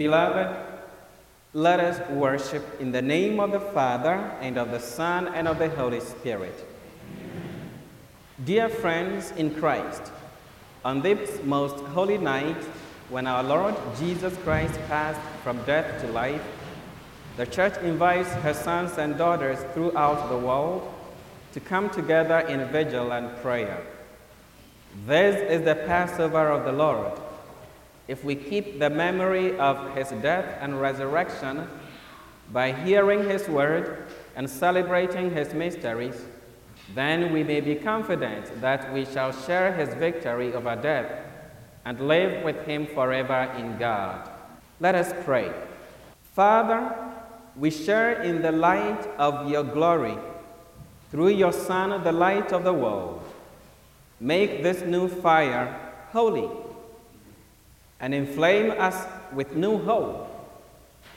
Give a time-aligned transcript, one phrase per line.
[0.00, 0.56] Beloved,
[1.52, 5.58] let us worship in the name of the Father, and of the Son, and of
[5.58, 6.54] the Holy Spirit.
[7.18, 7.70] Amen.
[8.42, 10.10] Dear friends in Christ,
[10.86, 12.56] on this most holy night,
[13.10, 16.44] when our Lord Jesus Christ passed from death to life,
[17.36, 20.94] the Church invites her sons and daughters throughout the world
[21.52, 23.82] to come together in vigil and prayer.
[25.06, 27.20] This is the Passover of the Lord
[28.10, 31.64] if we keep the memory of his death and resurrection
[32.52, 36.20] by hearing his word and celebrating his mysteries,
[36.92, 41.08] then we may be confident that we shall share his victory over death
[41.84, 44.28] and live with him forever in God.
[44.80, 45.52] Let us pray.
[46.32, 46.92] Father,
[47.54, 50.18] we share in the light of your glory
[51.12, 53.22] through your Son, the light of the world.
[54.18, 55.78] Make this new fire
[56.10, 56.48] holy
[58.00, 60.26] and inflame us with new hope.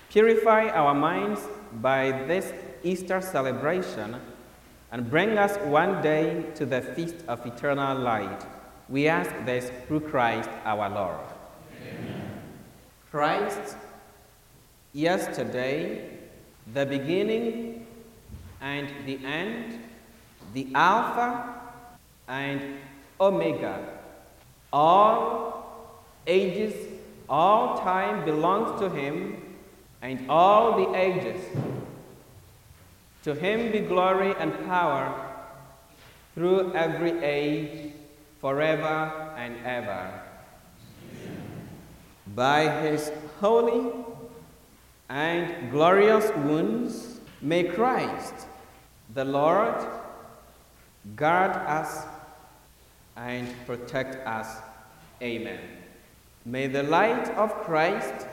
[0.09, 1.41] Purify our minds
[1.81, 4.15] by this Easter celebration
[4.91, 8.45] and bring us one day to the feast of eternal light.
[8.89, 11.25] We ask this through Christ our Lord.
[11.81, 12.31] Amen.
[13.09, 13.75] Christ,
[14.91, 16.09] yesterday,
[16.73, 17.87] the beginning
[18.61, 19.79] and the end,
[20.53, 21.55] the Alpha
[22.27, 22.77] and
[23.19, 23.83] Omega,
[24.71, 25.52] all
[26.27, 26.73] ages,
[27.29, 29.57] all time belongs to him,
[30.01, 31.41] and all the ages.
[33.23, 35.29] To him be glory and power
[36.35, 37.93] through every age,
[38.41, 40.21] forever and ever.
[42.35, 43.91] By his holy
[45.07, 48.33] and glorious wounds, may Christ,
[49.13, 49.75] the Lord,
[51.15, 52.05] guard us
[53.15, 54.57] and protect us.
[55.21, 55.59] Amen.
[56.45, 58.27] May the light of Christ,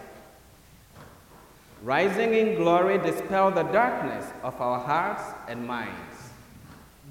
[1.83, 6.17] rising in glory, dispel the darkness of our hearts and minds.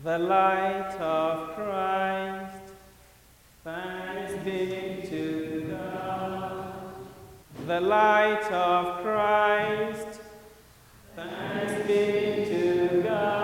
[0.03, 2.73] The light of Christ,
[3.63, 6.73] thanks be to God.
[7.66, 10.19] The light of Christ,
[11.16, 13.40] thanks be to God.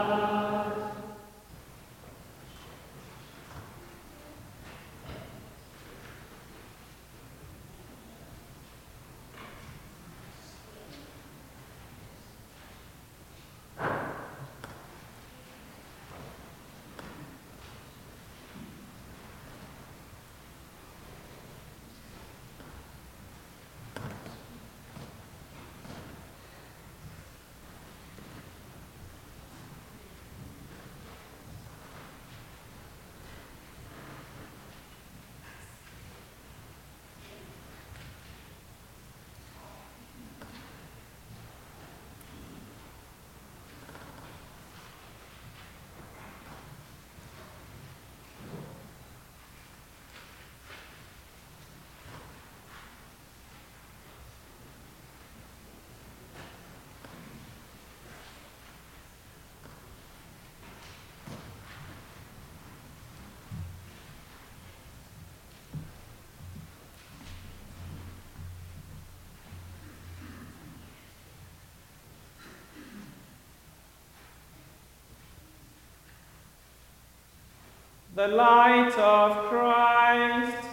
[78.16, 80.65] The light of Christ.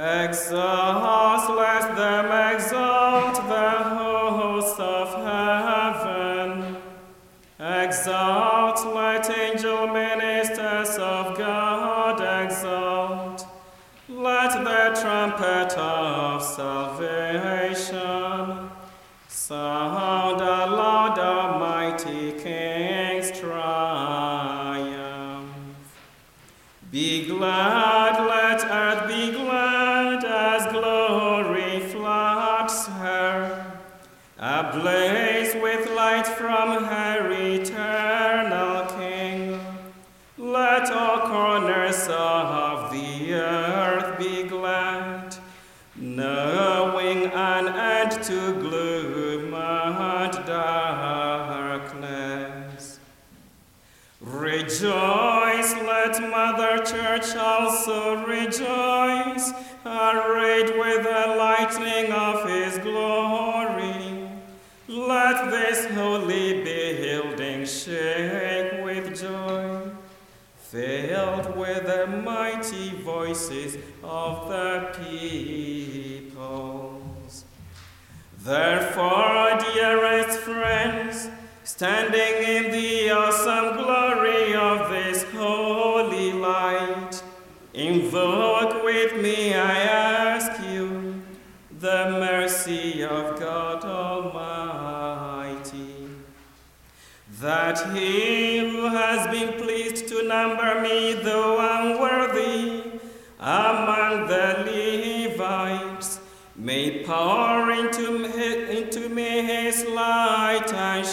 [0.00, 1.01] Exalt,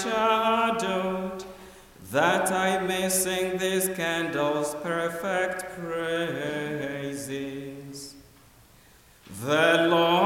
[0.06, 1.38] light and shadow,
[2.12, 7.25] that I may sing this candle's perfect praises.
[9.44, 10.19] The Lord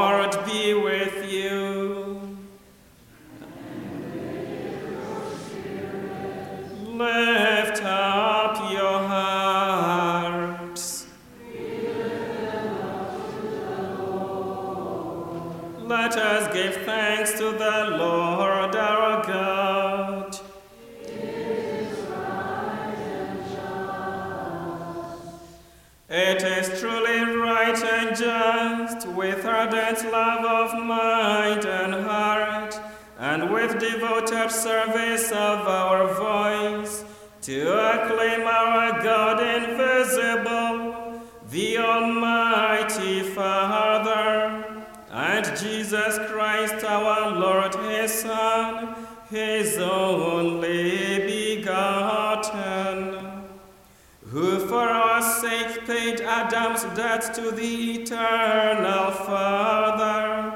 [56.44, 60.54] Adam's debt to the eternal Father,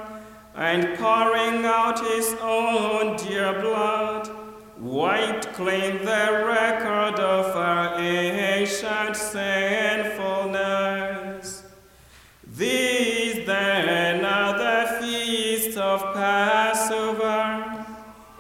[0.54, 4.30] and pouring out his own dear blood,
[4.78, 11.64] wiped clean the record of our ancient sinfulness.
[12.46, 17.86] These then are the feasts of Passover,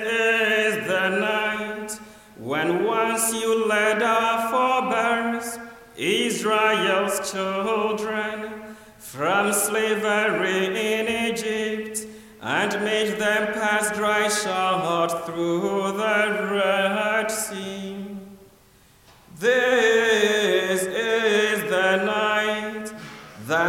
[0.00, 1.92] is the night
[2.38, 5.58] when once you led our forebears,
[5.96, 12.06] Israel's children, from slavery in Egypt,
[12.40, 16.01] and made them pass dry shod through the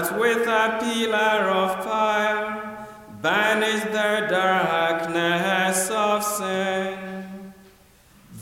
[0.04, 2.88] that with a pillar of fire
[3.22, 7.54] banish the darkness of sin.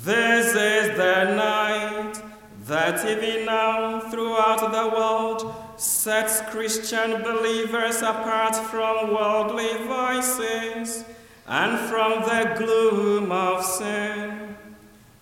[0.03, 2.22] This is the night
[2.65, 11.03] that even now throughout the world sets Christian believers apart from worldly vices
[11.48, 14.56] and from the gloom of sin,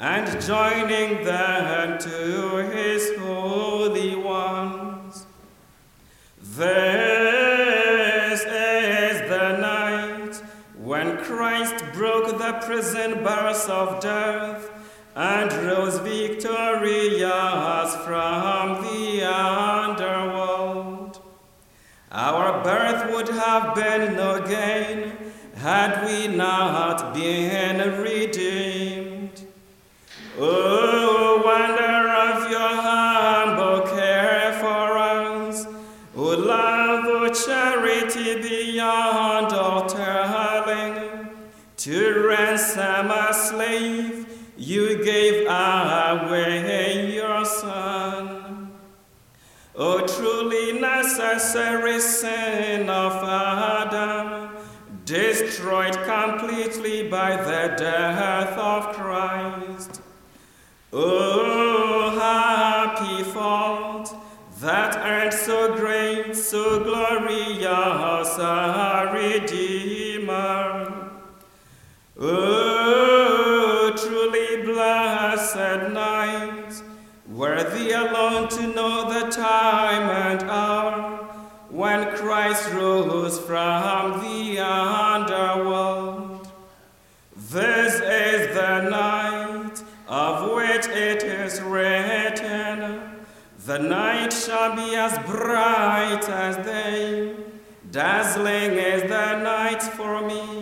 [0.00, 5.26] and joining them to his holy ones.
[6.40, 10.36] This is the night
[10.78, 14.70] when Christ broke the prison bars of death
[15.14, 21.20] and rose victorious from the underworld.
[22.10, 25.12] Our birth would have been no gain
[25.56, 28.59] had we not been redeemed.
[43.00, 44.26] Ransom a slave,
[44.56, 48.72] you gave away your son.
[49.74, 54.50] O truly necessary sin of Adam,
[55.04, 60.02] destroyed completely by the death of Christ.
[60.92, 64.14] Oh, happy fault
[64.60, 69.69] that earned so great, so glorious a Redeemer.
[78.00, 81.26] Alone to know the time and hour
[81.68, 86.48] when Christ rose from the underworld.
[87.36, 93.00] This is the night of which it is written,
[93.66, 97.36] The night shall be as bright as day.
[97.90, 100.59] Dazzling is the night for me,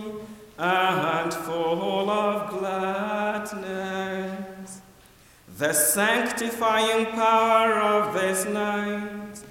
[5.59, 9.43] The sanctifying power of this night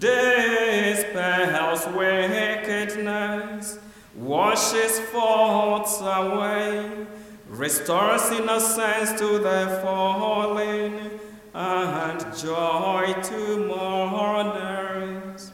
[0.00, 3.78] dispels wickedness,
[4.16, 7.06] washes faults away,
[7.48, 11.20] restores innocence to the fallen,
[11.54, 15.52] and joy to mourners,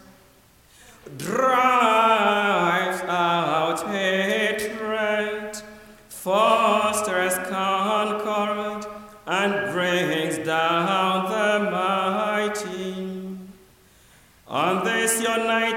[1.19, 2.50] drives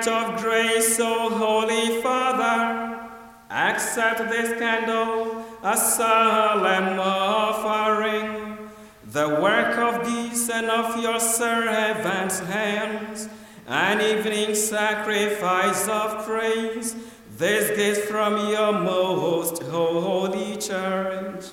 [0.08, 3.10] of grace, O Holy Father,
[3.50, 8.58] accept this candle, a solemn offering,
[9.06, 13.30] the work of these and of your servants' hands,
[13.68, 16.96] an evening sacrifice of praise,
[17.38, 21.46] this gift from your most holy church.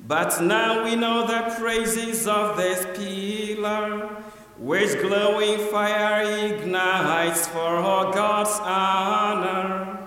[0.00, 4.24] But now we know the praises of this pillar,
[4.60, 10.06] which glowing fire ignites for our God's honor.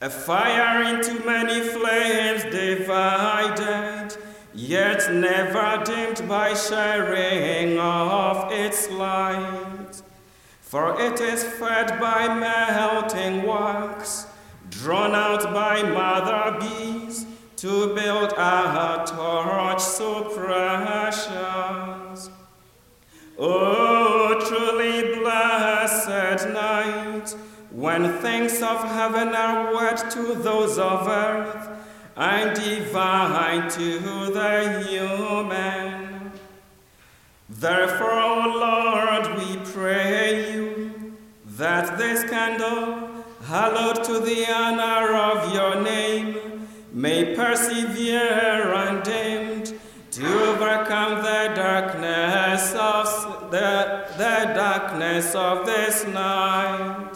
[0.00, 4.16] A fire into many flames divided,
[4.54, 10.00] yet never dimmed by sharing of its light.
[10.62, 14.26] For it is fed by melting wax,
[14.70, 21.95] drawn out by mother bees, to build a torch so precious.
[23.38, 27.34] Oh, truly blessed night,
[27.70, 31.68] when things of heaven are wed to those of earth,
[32.16, 33.98] and divine to
[34.32, 36.32] the human.
[37.48, 45.82] Therefore, O Lord, we pray you that this candle, hallowed to the honor of your
[45.82, 49.74] name, may persevere undimmed
[50.12, 51.52] to overcome the
[53.50, 57.14] the, the darkness of this night.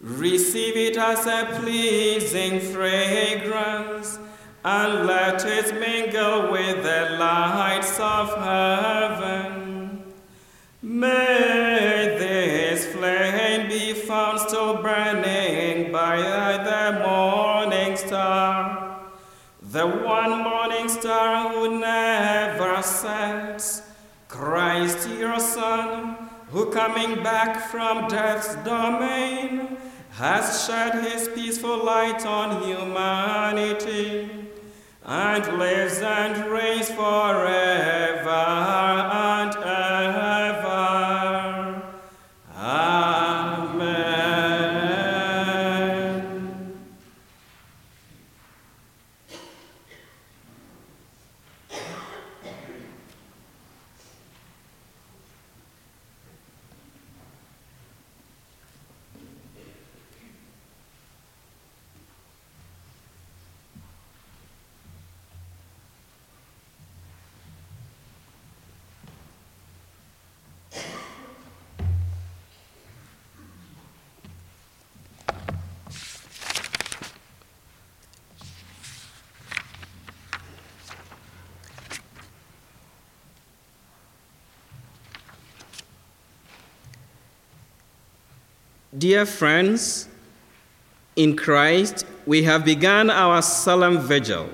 [0.00, 4.18] Receive it as a pleasing fragrance,
[4.64, 10.02] and let it mingle with the lights of heaven.
[10.82, 19.00] May this flame be found still burning by the morning star,
[19.62, 23.82] the one morning star who never sets,
[24.34, 26.16] Christ your Son,
[26.50, 29.76] who coming back from death's domain
[30.10, 34.28] has shed his peaceful light on humanity
[35.04, 40.74] and lives and reigns forever and ever.
[42.56, 44.24] Amen.
[88.96, 90.08] Dear friends,
[91.16, 94.48] in Christ, we have begun our solemn vigil.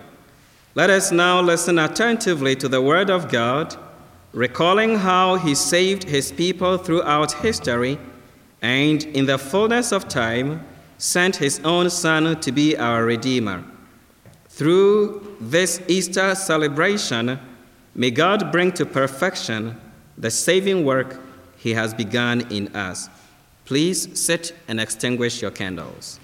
[0.74, 3.76] Let us now listen attentively to the Word of God,
[4.32, 7.98] recalling how He saved His people throughout history
[8.62, 10.66] and in the fullness of time
[10.98, 13.64] sent his own Son to be our Redeemer.
[14.48, 17.38] Through this Easter celebration,
[17.94, 19.80] may God bring to perfection
[20.18, 21.20] the saving work
[21.56, 23.08] he has begun in us.
[23.70, 26.18] Please sit and extinguish your candles.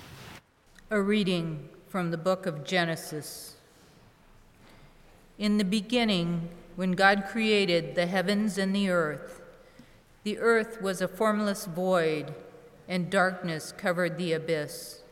[0.90, 3.54] A reading from the book of Genesis.
[5.38, 9.42] In the beginning, when God created the heavens and the earth,
[10.24, 12.34] the earth was a formless void,
[12.88, 15.02] and darkness covered the abyss,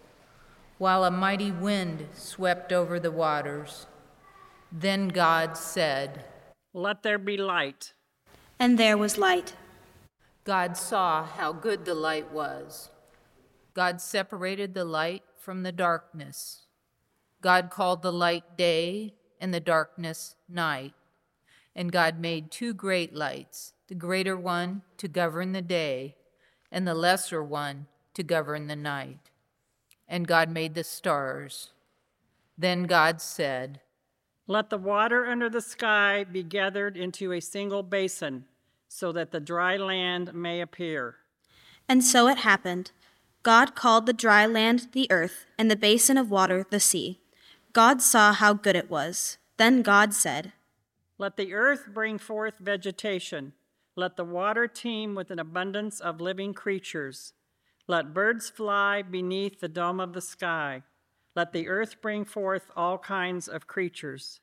[0.78, 3.86] while a mighty wind swept over the waters.
[4.72, 6.24] Then God said,
[6.72, 7.92] Let there be light.
[8.58, 9.54] And there was light.
[10.44, 12.90] God saw how good the light was.
[13.72, 16.66] God separated the light from the darkness.
[17.40, 20.94] God called the light day and the darkness night.
[21.74, 26.16] And God made two great lights the greater one to govern the day,
[26.72, 29.30] and the lesser one to govern the night.
[30.08, 31.72] And God made the stars.
[32.56, 33.80] Then God said,
[34.46, 38.46] Let the water under the sky be gathered into a single basin,
[38.94, 41.16] so that the dry land may appear.
[41.88, 42.92] And so it happened.
[43.42, 47.20] God called the dry land the earth, and the basin of water the sea.
[47.72, 49.38] God saw how good it was.
[49.56, 50.52] Then God said,
[51.18, 53.52] Let the earth bring forth vegetation
[53.96, 57.32] let the water teem with an abundance of living creatures.
[57.86, 60.82] Let birds fly beneath the dome of the sky.
[61.36, 64.40] Let the earth bring forth all kinds of creatures.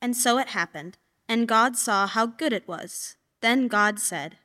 [0.00, 0.98] And so it happened.
[1.28, 3.16] And God saw how good it was.
[3.42, 4.38] Then God said,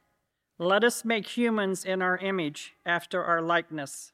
[0.59, 4.11] Let us make humans in our image, after our likeness.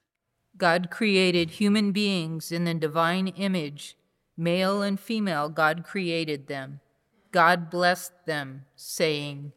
[0.55, 3.98] God created human beings in the divine image.
[4.37, 6.79] Male and female, God created them.
[7.31, 9.53] God blessed them, saying,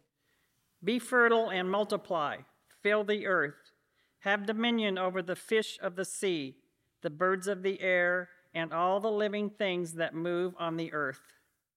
[0.86, 2.36] be fertile and multiply,
[2.80, 3.72] fill the earth,
[4.20, 6.54] have dominion over the fish of the sea,
[7.02, 11.20] the birds of the air, and all the living things that move on the earth.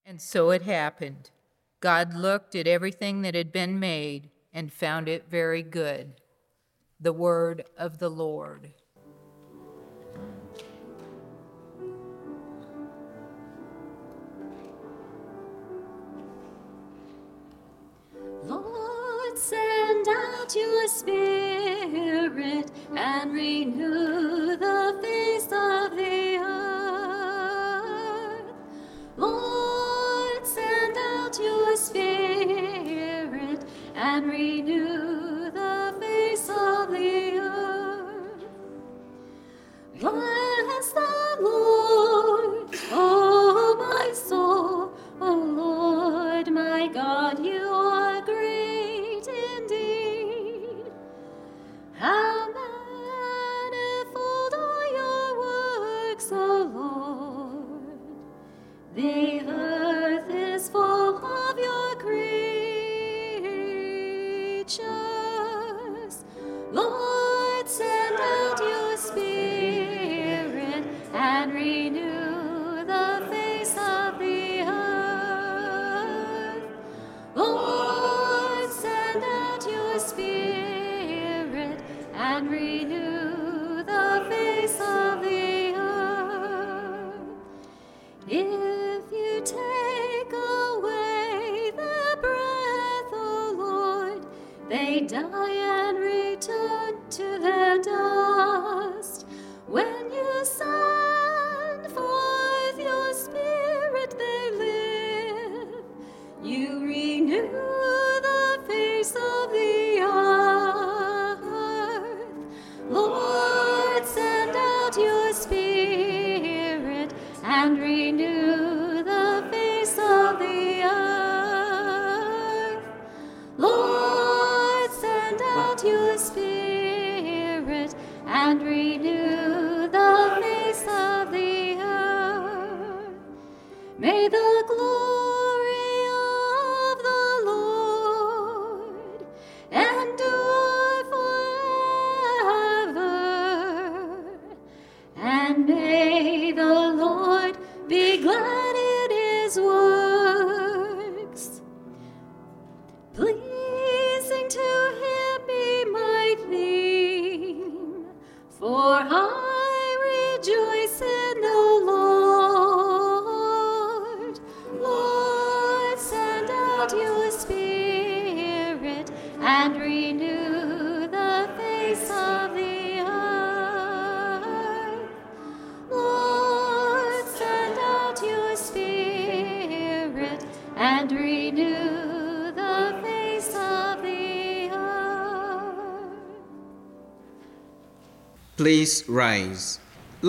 [0.05, 1.31] And so it happened.
[1.79, 6.15] God looked at everything that had been made and found it very good.
[6.99, 8.73] The word of the Lord.
[18.43, 24.08] Lord, send out your spirit and renew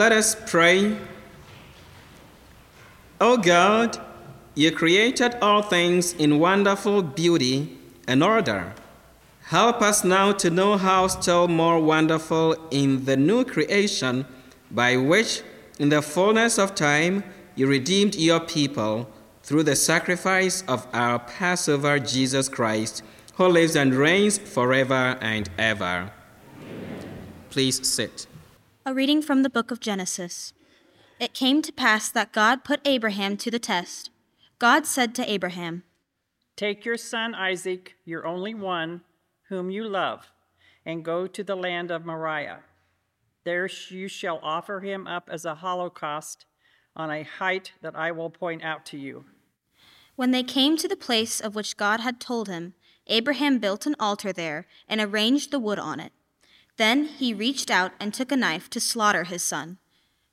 [0.00, 0.96] Let us pray.
[3.20, 4.00] O God,
[4.54, 7.76] you created all things in wonderful beauty
[8.08, 8.72] and order.
[9.42, 14.24] Help us now to know how still more wonderful in the new creation
[14.70, 15.42] by which,
[15.78, 17.22] in the fullness of time,
[17.54, 19.06] you redeemed your people
[19.42, 23.02] through the sacrifice of our Passover, Jesus Christ,
[23.34, 26.10] who lives and reigns forever and ever.
[27.50, 28.26] Please sit.
[28.86, 30.54] A reading from the book of Genesis.
[31.18, 34.08] It came to pass that God put Abraham to the test.
[34.58, 35.82] God said to Abraham,
[36.56, 39.02] Take your son Isaac, your only one,
[39.50, 40.32] whom you love,
[40.86, 42.60] and go to the land of Moriah.
[43.44, 46.46] There you shall offer him up as a holocaust
[46.96, 49.26] on a height that I will point out to you.
[50.16, 52.72] When they came to the place of which God had told him,
[53.08, 56.12] Abraham built an altar there and arranged the wood on it.
[56.76, 59.78] Then he reached out and took a knife to slaughter his son.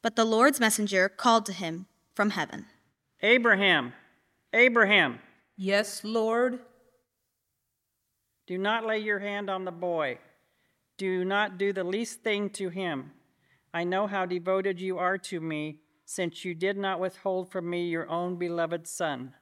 [0.01, 2.65] But the Lord's messenger called to him from heaven
[3.21, 3.93] Abraham,
[4.53, 5.19] Abraham,
[5.57, 6.59] Yes, Lord.
[8.45, 10.19] do not lay your hand on the boy.
[10.97, 13.11] Do not do the least thing to him.
[13.73, 17.87] I know how devoted you are to me, since you did not withhold from me
[17.87, 19.33] your own beloved son.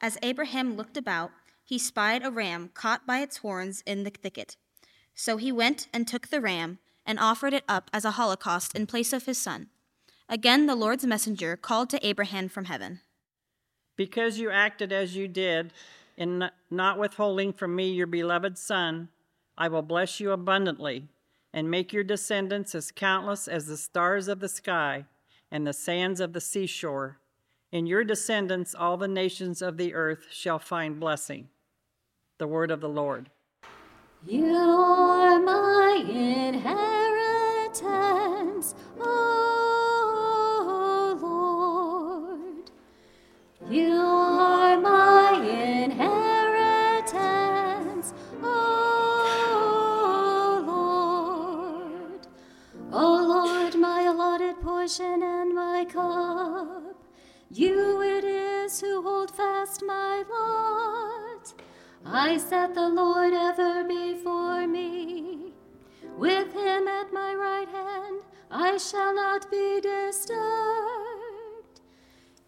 [0.00, 1.30] As Abraham looked about,
[1.64, 4.56] he spied a ram caught by its horns in the thicket.
[5.16, 8.86] So he went and took the ram and offered it up as a holocaust in
[8.86, 9.68] place of his son.
[10.28, 13.00] Again, the Lord's messenger called to Abraham from heaven.
[13.96, 15.72] Because you acted as you did,
[16.18, 19.08] in not withholding from me your beloved son,
[19.56, 21.08] I will bless you abundantly
[21.52, 25.06] and make your descendants as countless as the stars of the sky
[25.50, 27.18] and the sands of the seashore.
[27.72, 31.48] In your descendants, all the nations of the earth shall find blessing.
[32.36, 33.30] The word of the Lord.
[34.28, 36.64] You are my inheritance,
[39.00, 39.06] O
[41.22, 42.70] Lord.
[43.70, 46.12] You are my inheritance,
[48.42, 48.46] O
[52.10, 52.26] Lord.
[52.92, 56.96] O Lord, my allotted portion and my cup.
[57.52, 61.25] You it is who hold fast my lot.
[62.08, 65.52] I set the Lord ever before me.
[66.16, 70.40] With him at my right hand, I shall not be disturbed.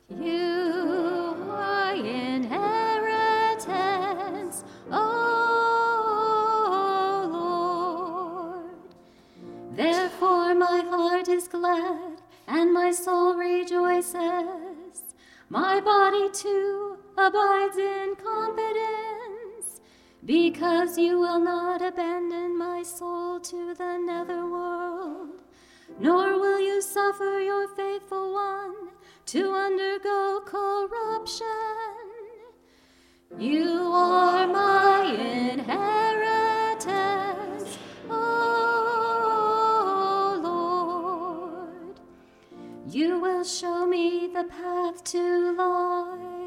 [0.09, 2.55] You are inheritance,
[4.90, 5.03] O
[7.33, 8.71] Lord.
[9.77, 15.03] Therefore my heart is glad and my soul rejoices.
[15.51, 19.17] My body too abides in confidence,
[20.29, 25.41] because you will not abandon my soul to the netherworld,
[25.99, 28.75] nor will you suffer your faithful one
[29.25, 31.47] to undergo corruption.
[33.38, 35.14] You are my
[35.51, 37.79] inheritance,
[38.11, 38.21] O
[41.73, 42.01] Lord.
[42.95, 46.38] You will show me the path to life,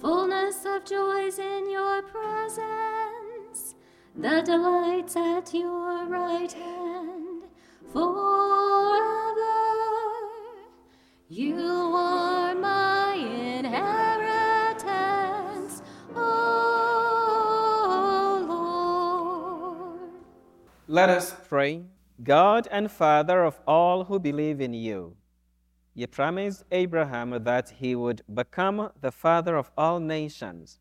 [0.00, 3.74] fullness of joys in your presence,
[4.16, 7.42] the delights at your right hand
[7.92, 8.30] forever.
[11.28, 13.82] You are my inheritance,
[16.16, 16.20] O
[18.48, 20.10] Lord.
[20.88, 21.84] Let us pray.
[22.22, 25.16] God and Father of all who believe in you,
[26.00, 30.78] you promised Abraham that he would become the father of all nations.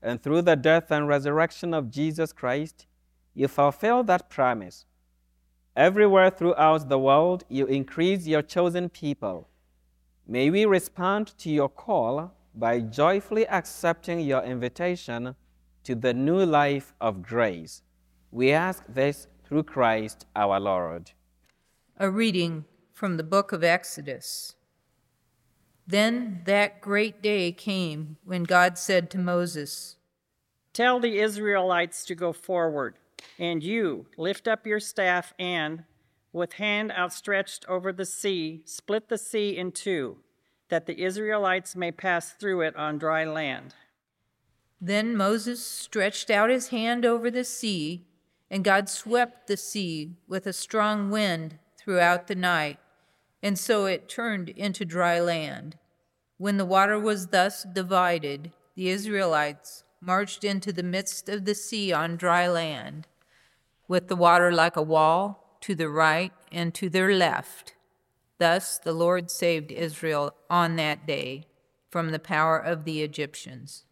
[0.00, 2.86] And through the death and resurrection of Jesus Christ,
[3.34, 4.86] you fulfill that promise.
[5.74, 9.48] Everywhere throughout the world, you increase your chosen people.
[10.28, 15.34] May we respond to your call by joyfully accepting your invitation
[15.82, 17.82] to the new life of grace.
[18.30, 21.10] We ask this through Christ our Lord.
[21.98, 24.54] A reading from the book of Exodus.
[25.86, 29.96] Then that great day came when God said to Moses,
[30.72, 32.96] Tell the Israelites to go forward,
[33.38, 35.84] and you lift up your staff and,
[36.32, 40.18] with hand outstretched over the sea, split the sea in two,
[40.68, 43.74] that the Israelites may pass through it on dry land.
[44.80, 48.06] Then Moses stretched out his hand over the sea,
[48.50, 52.78] and God swept the sea with a strong wind throughout the night,
[53.42, 55.76] and so it turned into dry land.
[56.38, 61.92] When the water was thus divided, the Israelites marched into the midst of the sea
[61.92, 63.06] on dry land,
[63.88, 67.74] with the water like a wall to the right and to their left.
[68.38, 71.46] Thus the Lord saved Israel on that day
[71.90, 73.84] from the power of the Egyptians.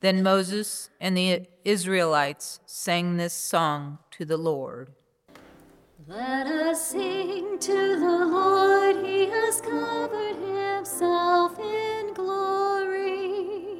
[0.00, 4.90] Then Moses and the Israelites sang this song to the Lord.
[6.06, 13.74] Let us sing to the Lord, he has covered himself in glory.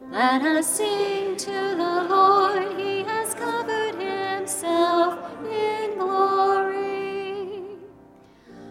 [0.00, 7.58] Let us sing to the Lord, he has covered himself in glory.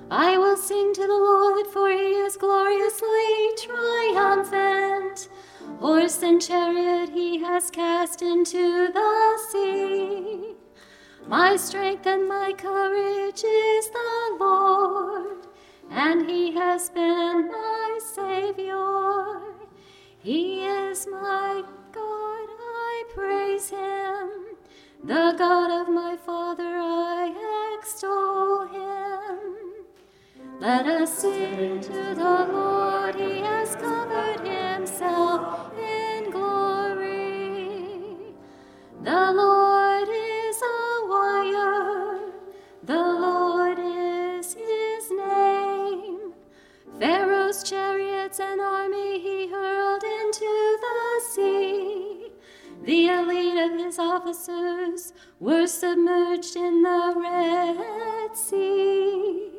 [0.10, 5.28] I will sing to the Lord, for he is gloriously triumphant.
[5.82, 10.57] Horse and chariot he has cast into the sea.
[11.28, 15.46] My strength and my courage is the Lord,
[15.92, 19.42] and he has been my Savior.
[20.20, 24.30] He is my God, I praise him.
[25.04, 29.86] The God of my Father, I extol him.
[30.62, 37.98] Let us sing to the Lord, he has covered himself in glory.
[39.04, 40.08] The Lord
[42.84, 46.34] the Lord is his name.
[47.00, 52.32] Pharaoh's chariots and army he hurled into the sea.
[52.84, 59.52] The elite of his officers were submerged in the Red Sea.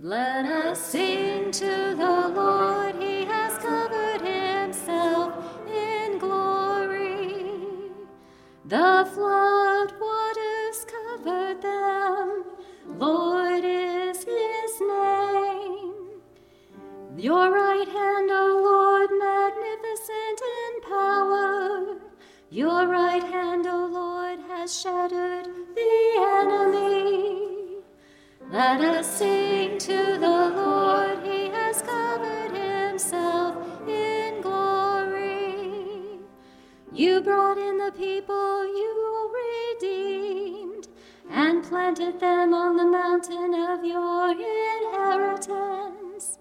[0.00, 5.32] Let us sing to the Lord, he has covered himself
[5.68, 7.36] in glory.
[8.64, 10.31] The flood waters
[11.22, 12.44] covered them,
[12.98, 15.94] Lord is his name.
[17.16, 21.96] Your right hand, O Lord, magnificent in power.
[22.50, 27.76] Your right hand, O Lord, has shattered the enemy.
[28.50, 33.56] Let us sing to the Lord, he has covered himself
[33.88, 36.18] in glory.
[36.92, 39.30] You brought in the people you
[39.80, 40.61] redeemed
[41.32, 46.36] and planted them on the mountain of your inheritance,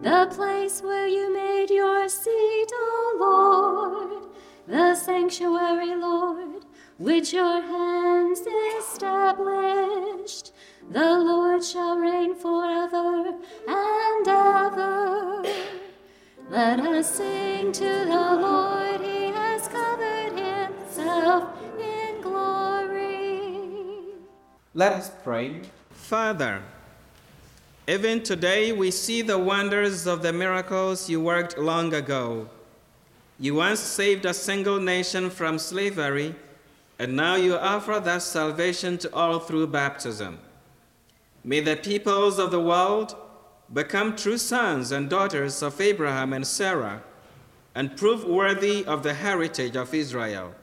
[0.00, 4.22] the place where you made your seat, O Lord,
[4.66, 6.64] the sanctuary, Lord,
[6.96, 8.40] which your hands
[8.78, 10.52] established.
[10.90, 13.34] The Lord shall reign forever
[13.68, 15.42] and ever.
[16.48, 22.79] Let us sing to the Lord, he has covered himself in glory.
[24.72, 25.62] Let us pray.
[25.90, 26.62] Father,
[27.88, 32.48] even today we see the wonders of the miracles you worked long ago.
[33.40, 36.36] You once saved a single nation from slavery,
[37.00, 40.38] and now you offer that salvation to all through baptism.
[41.42, 43.16] May the peoples of the world
[43.72, 47.02] become true sons and daughters of Abraham and Sarah
[47.74, 50.54] and prove worthy of the heritage of Israel.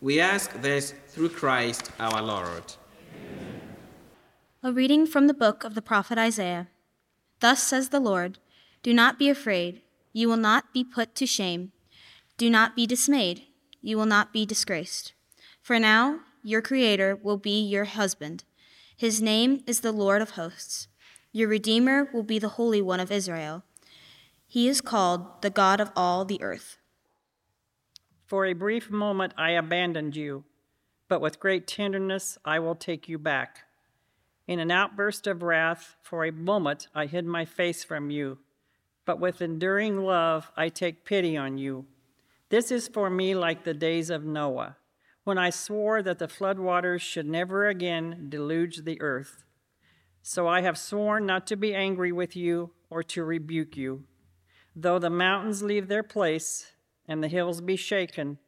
[0.00, 2.64] We ask this through Christ our Lord.
[4.66, 6.68] A reading from the book of the prophet Isaiah.
[7.40, 8.38] Thus says the Lord
[8.82, 9.82] Do not be afraid,
[10.14, 11.72] you will not be put to shame.
[12.38, 13.42] Do not be dismayed,
[13.82, 15.12] you will not be disgraced.
[15.60, 18.44] For now your Creator will be your husband.
[18.96, 20.88] His name is the Lord of hosts.
[21.30, 23.64] Your Redeemer will be the Holy One of Israel.
[24.46, 26.78] He is called the God of all the earth.
[28.24, 30.44] For a brief moment I abandoned you,
[31.06, 33.64] but with great tenderness I will take you back.
[34.46, 38.38] In an outburst of wrath, for a moment I hid my face from you,
[39.06, 41.86] but with enduring love I take pity on you.
[42.50, 44.76] This is for me like the days of Noah,
[45.24, 49.44] when I swore that the floodwaters should never again deluge the earth.
[50.22, 54.04] So I have sworn not to be angry with you or to rebuke you.
[54.76, 56.72] Though the mountains leave their place
[57.08, 58.38] and the hills be shaken,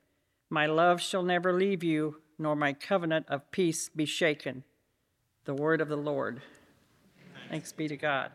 [0.51, 4.65] my love shall never leave you, nor my covenant of peace be shaken.
[5.47, 6.43] The word of the Lord.
[7.51, 8.33] Thanks be to God.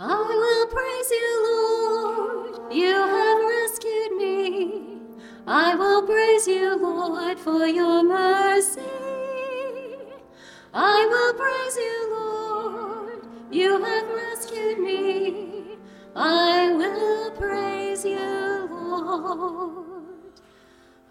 [0.00, 2.74] I will praise you, Lord.
[2.74, 4.98] You have rescued me.
[5.46, 8.80] I will praise you, Lord, for your mercy.
[10.74, 13.26] I will praise you, Lord.
[13.52, 15.76] You have rescued me.
[16.16, 20.34] I will praise you, Lord.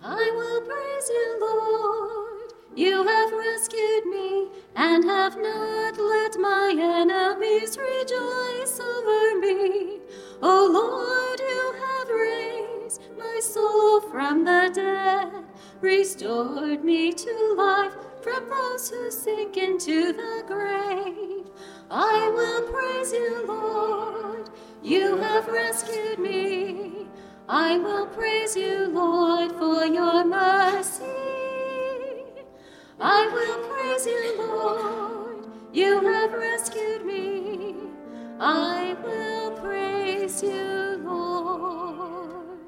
[0.03, 2.32] I will praise you, Lord.
[2.75, 9.99] You have rescued me and have not let my enemies rejoice over me.
[10.41, 15.45] O Lord, you have raised my soul from the dead,
[15.81, 21.45] restored me to life from those who sink into the grave.
[21.91, 24.49] I will praise you, Lord.
[24.81, 27.07] You have rescued me.
[27.47, 31.42] I will praise you, Lord, for your mercy.
[33.05, 35.45] I will praise you, Lord.
[35.73, 37.75] You have rescued me.
[38.39, 42.59] I will praise you, Lord.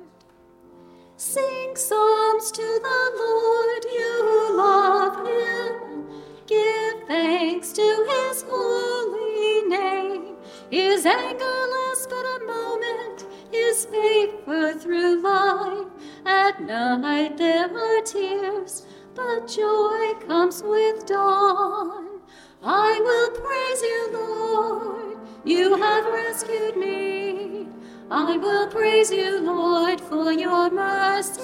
[1.15, 6.05] Sing psalms to the Lord, you love him.
[6.47, 10.35] Give thanks to his holy name.
[10.69, 15.87] His anger lasts but a moment, his favor through life.
[16.25, 22.19] At night there are tears, but joy comes with dawn.
[22.61, 25.17] I will praise you, Lord.
[25.45, 27.67] You have rescued me.
[28.11, 31.41] I will praise you, Lord, for your mercy.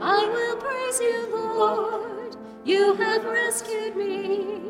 [0.00, 2.36] I will praise you, Lord.
[2.64, 4.62] You have rescued me.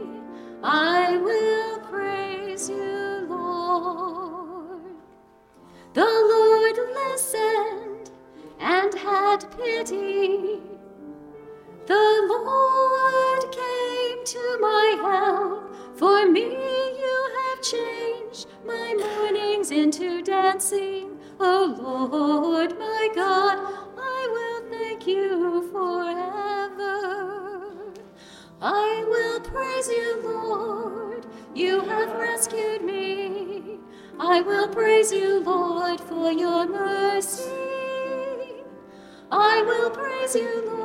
[0.62, 4.82] I will praise you, Lord.
[5.94, 8.10] The Lord listened
[8.58, 10.75] and had pity.
[11.86, 15.96] The Lord came to my help.
[15.96, 21.18] For me, you have changed my mornings into dancing.
[21.38, 23.58] Oh Lord, my God,
[23.96, 26.96] I will thank you forever.
[28.60, 31.26] I will praise you, Lord.
[31.54, 33.78] You have rescued me.
[34.18, 37.44] I will praise you, Lord, for your mercy.
[39.30, 40.75] I will praise you, Lord.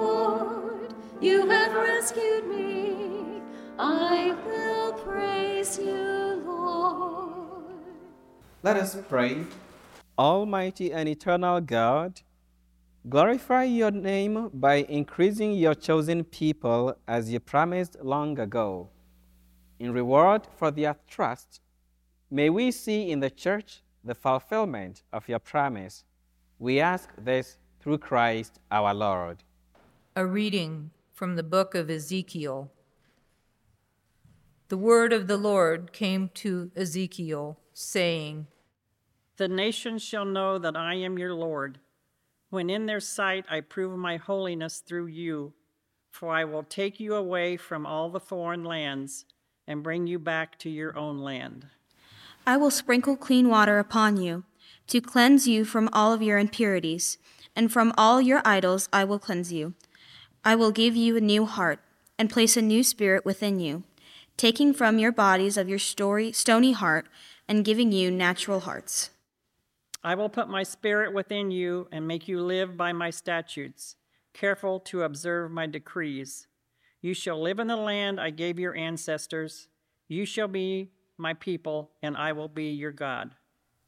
[1.21, 3.43] You have rescued me.
[3.77, 7.75] I will praise you, Lord.
[8.63, 9.43] Let us pray.
[10.17, 12.21] Almighty and eternal God,
[13.07, 18.89] glorify your name by increasing your chosen people as you promised long ago.
[19.79, 21.61] In reward for their trust,
[22.31, 26.03] may we see in the church the fulfillment of your promise.
[26.57, 29.43] We ask this through Christ our Lord.
[30.15, 30.89] A reading
[31.21, 32.71] from the book of Ezekiel.
[34.69, 38.47] The word of the Lord came to Ezekiel, saying,
[39.37, 41.77] The nations shall know that I am your Lord,
[42.49, 45.53] when in their sight I prove my holiness through you.
[46.09, 49.25] For I will take you away from all the foreign lands
[49.67, 51.67] and bring you back to your own land.
[52.47, 54.43] I will sprinkle clean water upon you,
[54.87, 57.19] to cleanse you from all of your impurities,
[57.55, 59.75] and from all your idols I will cleanse you.
[60.43, 61.79] I will give you a new heart,
[62.17, 63.83] and place a new spirit within you,
[64.37, 67.07] taking from your bodies of your story, stony heart,
[67.47, 69.11] and giving you natural hearts.
[70.03, 73.97] I will put my spirit within you and make you live by my statutes,
[74.33, 76.47] careful to observe my decrees.
[77.01, 79.67] You shall live in the land I gave your ancestors.
[80.07, 83.35] You shall be my people, and I will be your God.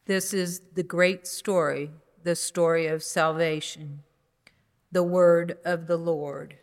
[0.05, 1.89] This is the great story,
[2.23, 4.03] the story of salvation,
[4.93, 6.55] the word of the Lord.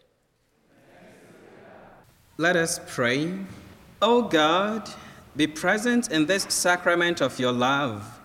[2.39, 3.35] Let us pray.
[4.01, 4.89] O God,
[5.37, 8.21] be present in this sacrament of your love.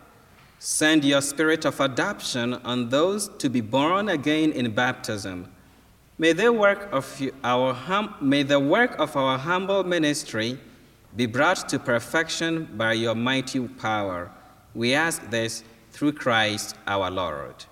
[0.60, 5.52] Send your spirit of adoption on those to be born again in baptism.
[6.18, 10.58] May the work of our hum- may the work of our humble ministry
[11.16, 14.32] be brought to perfection by your mighty power.
[14.74, 17.66] We ask this through Christ our Lord.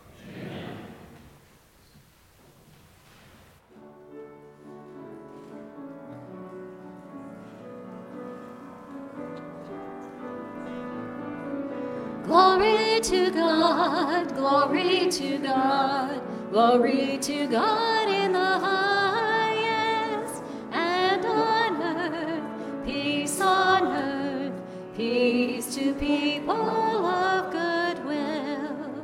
[12.26, 16.22] Glory to God, glory to God,
[16.52, 24.54] glory to God in the highest, and on earth, peace on earth,
[24.96, 29.04] peace to people of good will.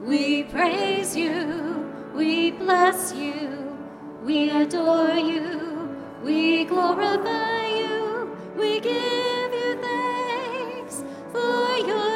[0.00, 3.76] We praise you, we bless you,
[4.24, 12.07] we adore you, we glorify you, we give you thanks for your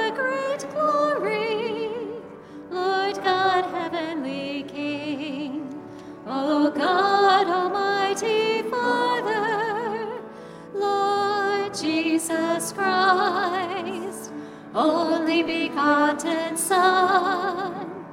[6.35, 10.23] O God, Almighty Father,
[10.73, 14.33] Lord Jesus Christ,
[14.75, 18.07] only begotten Son,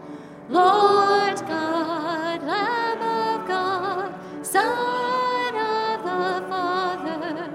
[0.50, 4.14] Lord God, Lamb of God,
[4.46, 7.54] Son of the Father,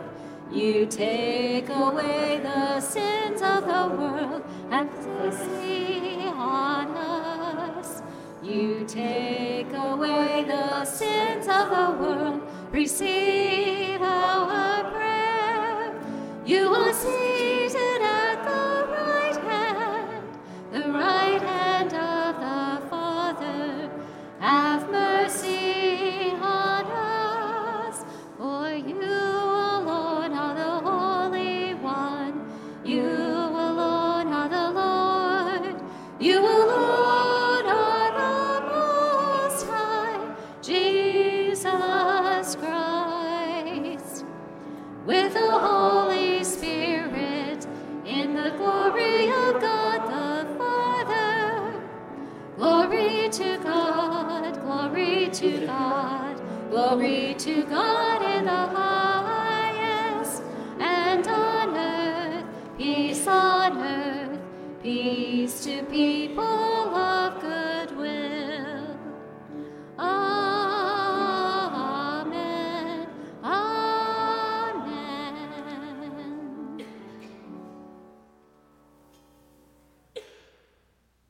[0.50, 4.88] you take away the sins of the world and
[5.18, 7.83] mercy on us.
[8.44, 15.94] You take away the sins of the world receive our prayer.
[16.44, 17.23] You are seated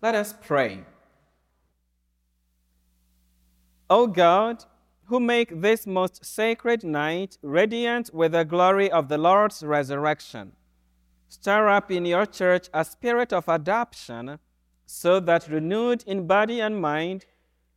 [0.05, 0.85] Let us pray.
[3.89, 4.67] O God,
[5.05, 10.53] who make this most sacred night radiant with the glory of the Lord's resurrection,
[11.31, 14.41] stir up in your church a spirit of adoption,
[14.85, 17.25] so that renewed in body and mind,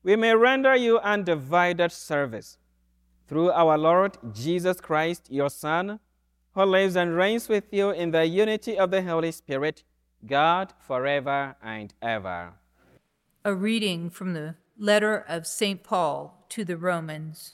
[0.04, 2.58] we may render you undivided service.
[3.30, 6.02] Through our Lord Jesus Christ, your Son,
[6.52, 9.86] who lives and reigns with you in the unity of the Holy Spirit,
[10.26, 12.54] God forever and ever.
[13.46, 15.84] A reading from the letter of St.
[15.84, 17.54] Paul to the Romans.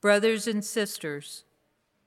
[0.00, 1.44] Brothers and sisters,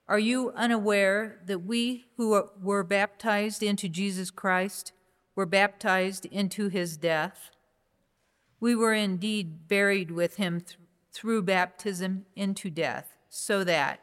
[0.07, 4.91] are you unaware that we who were baptized into Jesus Christ
[5.35, 7.51] were baptized into his death?
[8.59, 10.77] We were indeed buried with him th-
[11.11, 13.99] through baptism into death, so that,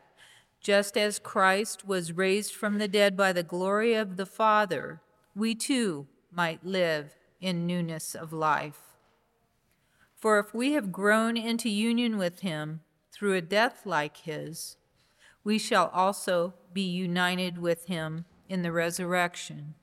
[0.62, 5.00] just as Christ was raised from the dead by the glory of the Father,
[5.34, 8.78] we too might live in newness of life.
[10.14, 14.76] For if we have grown into union with him through a death like his,
[15.42, 19.74] we shall also be united with him in the resurrection.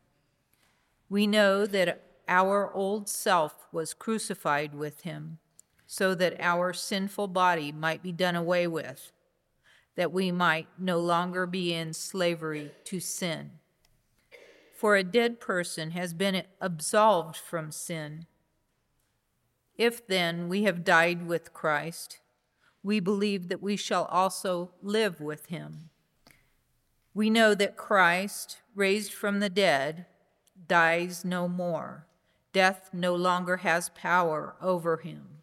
[1.09, 5.39] We know that our old self was crucified with him,
[5.85, 9.11] so that our sinful body might be done away with,
[9.95, 13.51] that we might no longer be in slavery to sin.
[14.73, 18.25] For a dead person has been absolved from sin.
[19.77, 22.19] If then we have died with Christ,
[22.81, 25.89] we believe that we shall also live with him.
[27.13, 30.05] We know that Christ, raised from the dead,
[30.67, 32.07] dies no more.
[32.53, 35.41] Death no longer has power over him.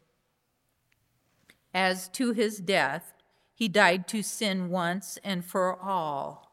[1.75, 3.13] As to his death,
[3.57, 6.53] he died to sin once and for all.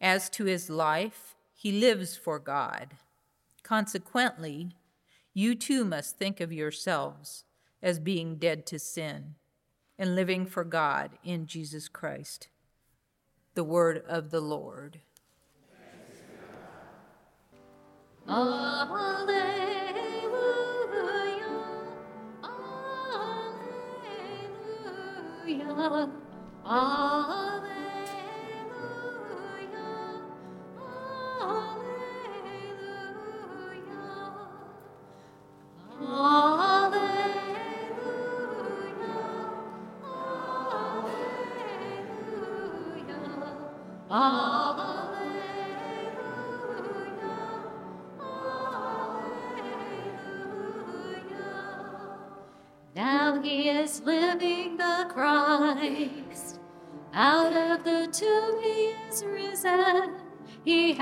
[0.00, 2.94] As to his life, he lives for God.
[3.64, 4.76] Consequently,
[5.34, 7.42] you too must think of yourselves
[7.82, 9.34] as being dead to sin
[9.98, 12.46] and living for God in Jesus Christ.
[13.54, 15.00] The word of the Lord.
[18.28, 20.21] Alleluia.
[25.44, 26.22] Alleluia.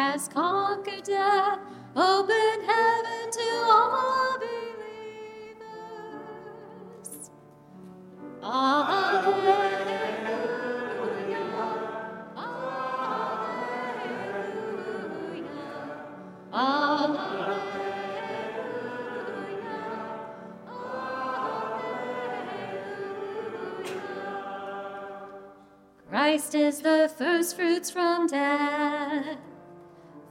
[0.01, 1.59] Has conquered death,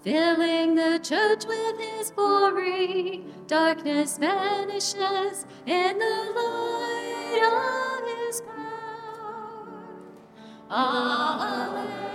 [0.04, 3.24] filling the church with his glory.
[3.47, 9.70] Darkness vanishes in the light of his power.
[10.70, 12.09] Alleluia.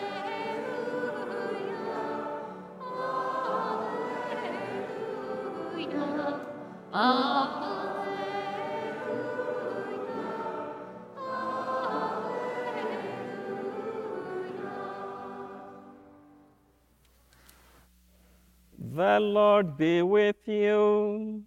[19.33, 21.43] Lord be with you.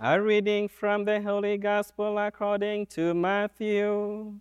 [0.00, 4.34] A reading from the Holy Gospel according to Matthew.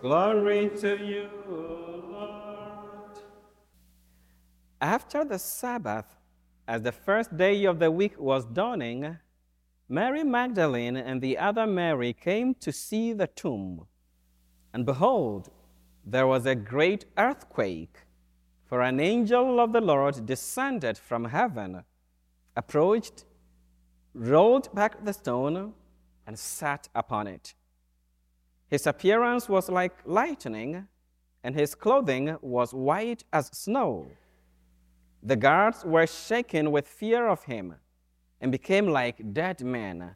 [0.00, 3.18] Glory to you, Lord.
[4.80, 6.06] After the Sabbath,
[6.66, 9.18] as the first day of the week was dawning,
[9.88, 13.86] Mary Magdalene and the other Mary came to see the tomb.
[14.72, 15.50] And behold,
[16.06, 17.98] there was a great earthquake,
[18.70, 21.82] for an angel of the Lord descended from heaven,
[22.54, 23.24] approached,
[24.14, 25.72] rolled back the stone,
[26.24, 27.54] and sat upon it.
[28.68, 30.86] His appearance was like lightning,
[31.42, 34.06] and his clothing was white as snow.
[35.20, 37.74] The guards were shaken with fear of him
[38.40, 40.14] and became like dead men.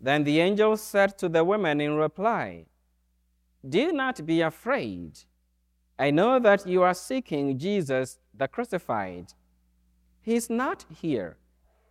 [0.00, 2.66] Then the angel said to the women in reply,
[3.68, 5.18] Do not be afraid.
[5.98, 9.34] I know that you are seeking Jesus the crucified.
[10.20, 11.36] He is not here,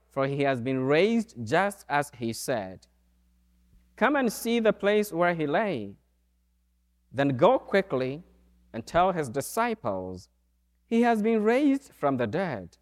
[0.09, 2.87] for he has been raised just as he said.
[3.95, 5.95] Come and see the place where he lay.
[7.11, 8.23] Then go quickly
[8.73, 10.29] and tell his disciples,
[10.87, 12.77] He has been raised from the dead,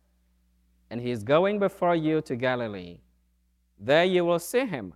[0.90, 3.00] and he is going before you to Galilee.
[3.80, 4.94] There you will see him.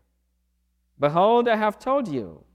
[1.00, 2.46] Behold, I have told you.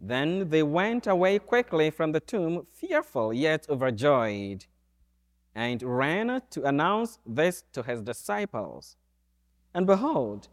[0.00, 4.66] Then they went away quickly from the tomb, fearful yet overjoyed,
[5.54, 8.96] and ran to announce this to his disciples.
[9.74, 10.48] And behold,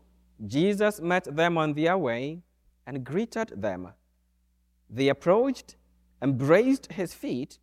[0.45, 2.41] Jesus met them on their way
[2.87, 3.93] and greeted them.
[4.89, 5.75] They approached,
[6.21, 7.59] embraced his feet,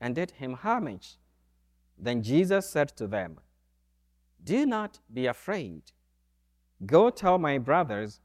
[0.00, 1.18] and did him homage.
[1.98, 3.38] Then Jesus said to them,
[4.42, 5.82] Do not be afraid.
[6.86, 8.20] Go tell my brothers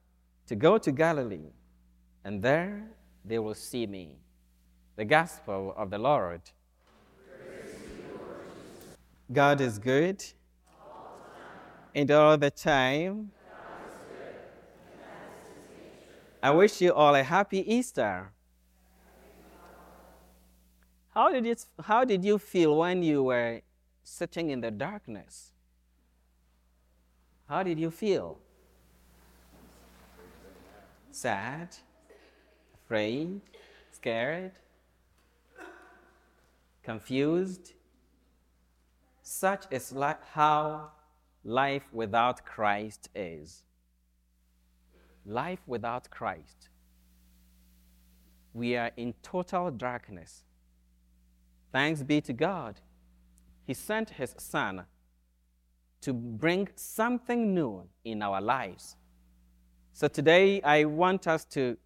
[0.47, 1.51] to go to Galilee,
[2.26, 2.82] and there
[3.23, 4.17] they will see me.
[4.97, 6.41] The Gospel of the Lord.
[9.32, 10.23] God is good,
[11.93, 13.32] and all the time.
[16.41, 18.32] I wish you all a happy Easter.
[21.09, 23.61] How did, it, how did you feel when you were
[24.03, 25.51] sitting in the darkness?
[27.47, 28.38] How did you feel?
[31.11, 31.69] Sad?
[32.86, 33.41] Afraid?
[33.91, 34.51] Scared?
[36.83, 37.73] Confused?
[39.21, 40.91] Such is li- how
[41.43, 43.65] life without Christ is
[45.25, 46.69] life without Christ,
[48.53, 50.43] we are in total darkness.
[51.71, 52.79] Thanks be to God.
[53.65, 54.86] He sent His Son
[56.01, 58.95] to bring something new in our lives.
[59.93, 61.77] So today, I want us to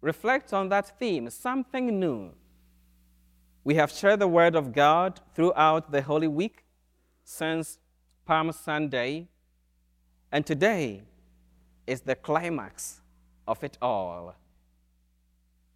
[0.00, 2.32] reflect on that theme something new.
[3.64, 6.64] We have shared the Word of God throughout the Holy Week
[7.24, 7.78] since
[8.24, 9.28] Palm Sunday.
[10.32, 11.02] And today,
[11.90, 13.00] is the climax
[13.48, 14.36] of it all.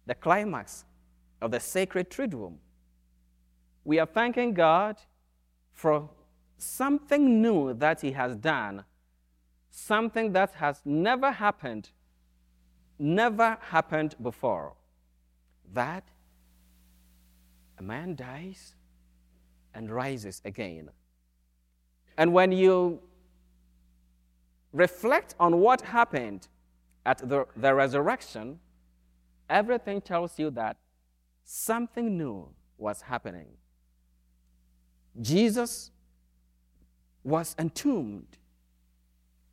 [0.05, 0.85] The climax
[1.41, 2.55] of the sacred triduum.
[3.83, 4.95] We are thanking God
[5.73, 6.09] for
[6.57, 8.85] something new that He has done,
[9.69, 11.89] something that has never happened,
[12.97, 14.73] never happened before.
[15.73, 16.03] That
[17.77, 18.75] a man dies
[19.73, 20.89] and rises again.
[22.17, 23.01] And when you
[24.71, 26.47] reflect on what happened
[27.05, 28.59] at the, the resurrection,
[29.49, 30.77] everything tells you that
[31.43, 33.47] something new was happening.
[35.21, 35.91] Jesus
[37.23, 38.37] was entombed,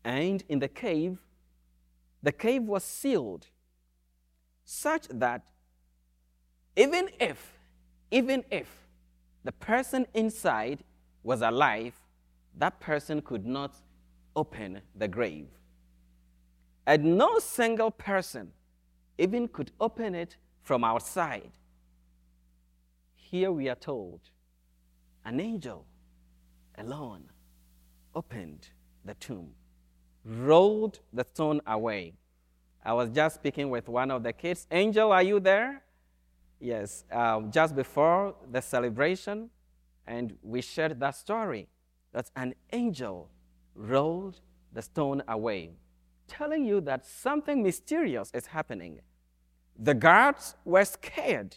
[0.05, 1.19] and in the cave,
[2.23, 3.47] the cave was sealed
[4.65, 5.49] such that
[6.77, 7.59] even if,
[8.11, 8.69] even if
[9.45, 10.85] the person inside
[11.23, 11.95] was alive,
[12.57, 13.77] that person could not
[14.37, 15.49] open the grave.
[16.87, 18.53] And no single person
[19.19, 21.53] even could open it from outside.
[23.15, 24.21] Here we are told
[25.25, 25.87] an angel
[26.79, 27.31] alone
[28.15, 28.69] opened
[29.05, 29.55] the tomb,
[30.25, 32.15] rolled the stone away.
[32.85, 34.67] I was just speaking with one of the kids.
[34.71, 35.83] Angel, are you there?
[36.61, 39.51] Yes, um, just before the celebration,
[40.07, 41.69] and we shared that story
[42.13, 43.29] that an angel
[43.75, 44.41] rolled
[44.73, 45.71] the stone away,
[46.29, 49.01] telling you that something mysterious is happening.
[49.79, 51.57] The guards were scared,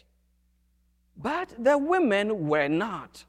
[1.16, 3.24] but the women were not.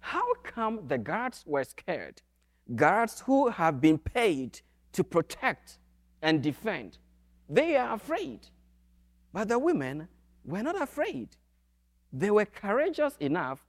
[0.00, 2.22] How come the guards were scared?
[2.74, 4.60] Guards who have been paid
[4.92, 5.78] to protect
[6.22, 6.98] and defend,
[7.48, 8.48] they are afraid.
[9.32, 10.08] But the women
[10.44, 11.36] were not afraid.
[12.12, 13.60] they were courageous enough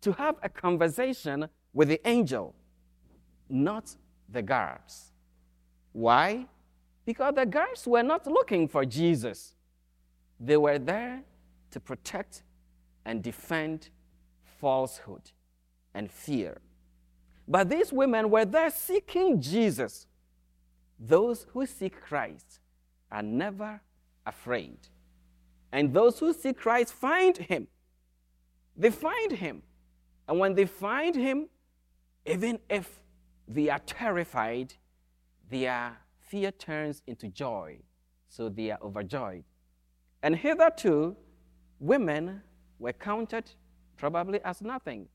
[0.00, 2.54] to have a conversation with the angel,
[3.48, 3.94] not
[4.28, 5.12] the guards.
[5.92, 6.46] Why?
[7.04, 9.54] Because the guards were not looking for Jesus,
[10.40, 11.22] they were there
[11.70, 12.42] to protect
[13.04, 13.90] and defend
[14.60, 15.30] falsehood
[15.94, 16.58] and fear.
[17.48, 20.06] But these women were there seeking Jesus.
[20.98, 22.60] Those who seek Christ
[23.10, 23.80] are never
[24.24, 24.78] afraid.
[25.72, 27.68] And those who seek Christ find him.
[28.76, 29.62] They find him.
[30.28, 31.48] And when they find him,
[32.24, 33.00] even if
[33.46, 34.74] they are terrified,
[35.48, 37.78] their fear turns into joy.
[38.28, 39.44] So they are overjoyed.
[40.22, 41.16] And hitherto,
[41.78, 42.42] women
[42.78, 43.50] were counted
[43.96, 45.08] probably as nothing.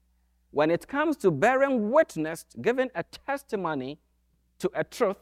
[0.52, 3.98] When it comes to bearing witness, giving a testimony
[4.60, 5.18] to a truth,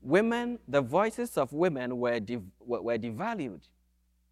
[0.00, 2.20] women, the voices of women were,
[2.60, 3.62] were devalued,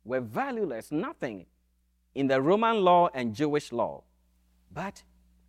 [0.05, 1.47] were valueless, nothing
[2.15, 4.03] in the Roman law and Jewish law.
[4.73, 5.03] But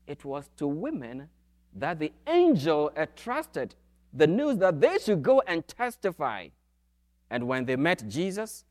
[0.08, 1.30] it was to women
[1.76, 3.76] that the angel entrusted
[4.14, 6.50] the news that they should go and testify.
[7.30, 8.66] And when they met Jesus,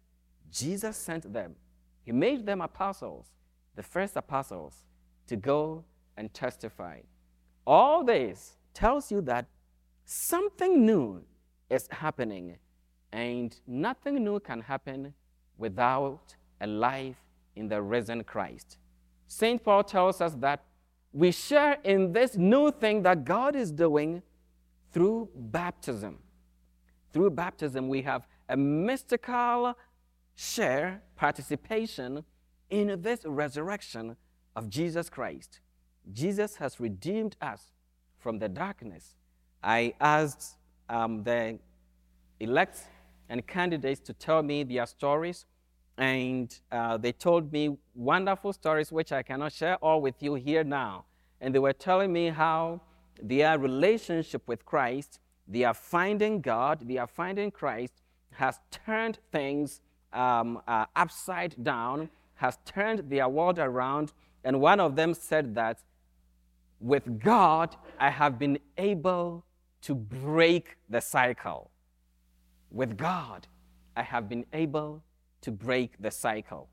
[0.50, 1.56] Jesus sent them.
[2.04, 3.26] He made them apostles,
[3.74, 4.84] the first apostles,
[5.32, 5.82] to go
[6.18, 6.98] and testify.
[7.66, 9.46] All this tells you that
[10.04, 11.22] something new
[11.70, 12.58] is happening,
[13.12, 15.14] and nothing new can happen
[15.56, 17.16] without a life
[17.56, 18.76] in the risen Christ.
[19.26, 19.64] St.
[19.64, 20.64] Paul tells us that
[21.14, 24.20] we share in this new thing that God is doing
[24.92, 26.18] through baptism.
[27.10, 29.78] Through baptism, we have a mystical
[30.34, 32.22] share, participation
[32.68, 34.16] in this resurrection
[34.54, 35.60] of Jesus Christ.
[36.12, 37.72] Jesus has redeemed us
[38.18, 39.14] from the darkness.
[39.62, 40.56] I asked
[40.88, 41.58] um, the
[42.40, 42.84] elects
[43.28, 45.46] and candidates to tell me their stories,
[45.96, 50.64] and uh, they told me wonderful stories which I cannot share all with you here
[50.64, 51.04] now.
[51.40, 52.80] And they were telling me how
[53.20, 57.94] their relationship with Christ, they are finding God, they are finding Christ,
[58.32, 59.80] has turned things
[60.12, 64.12] um, uh, upside down, has turned their world around.
[64.44, 65.78] And one of them said that
[66.80, 69.44] with God, I have been able
[69.82, 71.70] to break the cycle.
[72.70, 73.46] With God,
[73.96, 75.04] I have been able
[75.42, 76.68] to break the cycle.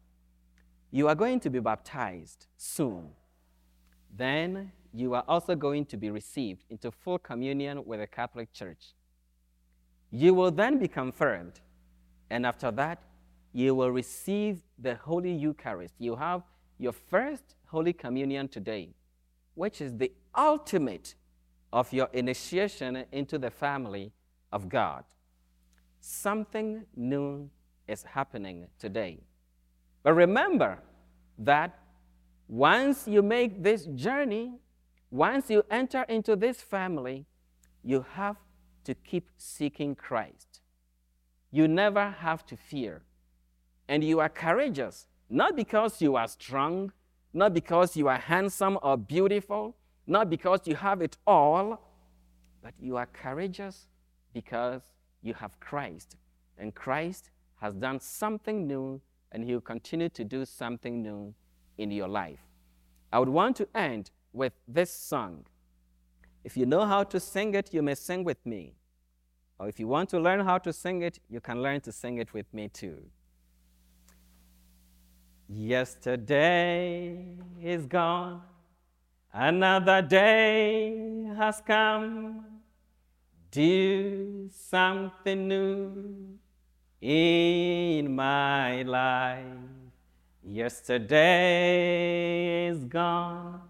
[0.92, 3.10] You are going to be baptized soon.
[4.16, 8.96] Then you are also going to be received into full communion with the Catholic Church.
[10.12, 11.60] You will then be confirmed,
[12.32, 13.04] and after that,
[13.54, 15.94] you will receive the Holy Eucharist.
[16.00, 16.42] You have
[16.80, 18.90] your first Holy Communion today,
[19.54, 21.14] which is the ultimate
[21.72, 24.12] of your initiation into the family
[24.52, 25.04] of God.
[26.02, 27.50] Something new
[27.88, 29.20] is happening today.
[30.02, 30.80] But remember
[31.38, 31.78] that
[32.48, 34.54] once you make this journey,
[35.12, 37.28] once you enter into this family,
[37.84, 38.38] you have
[38.86, 40.62] to keep seeking Christ.
[41.52, 43.04] You never have to fear.
[43.88, 46.92] And you are courageous, not because you are strong,
[47.34, 49.76] not because you are handsome or beautiful,
[50.08, 51.82] not because you have it all,
[52.62, 53.88] but you are courageous
[54.34, 54.82] because
[55.22, 56.16] you have Christ.
[56.58, 57.30] And Christ
[57.62, 59.02] has done something new,
[59.32, 61.34] and He will continue to do something new
[61.78, 62.40] in your life.
[63.12, 65.46] I would want to end with this song.
[66.44, 68.76] If you know how to sing it, you may sing with me.
[69.60, 72.18] Or if you want to learn how to sing it, you can learn to sing
[72.18, 73.04] it with me too.
[75.52, 77.26] Yesterday
[77.60, 78.44] is gone,
[79.34, 82.46] another day has come.
[83.50, 86.38] Do something new
[87.02, 89.44] in my life.
[90.44, 91.18] Yesterday
[92.68, 93.62] is gone,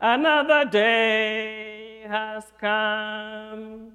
[0.00, 3.90] another day has come.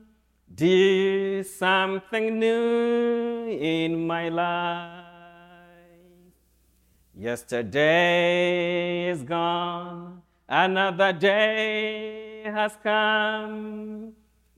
[0.53, 5.08] Do something new in my life.
[7.19, 14.13] Yesterday is gone, another day has come.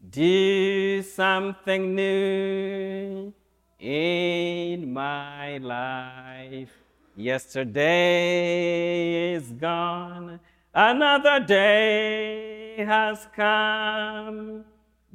[0.08, 3.34] Do something new
[3.80, 6.70] in my life.
[7.16, 7.74] Yesterday
[9.34, 10.40] is gone,
[10.72, 14.66] another day has come.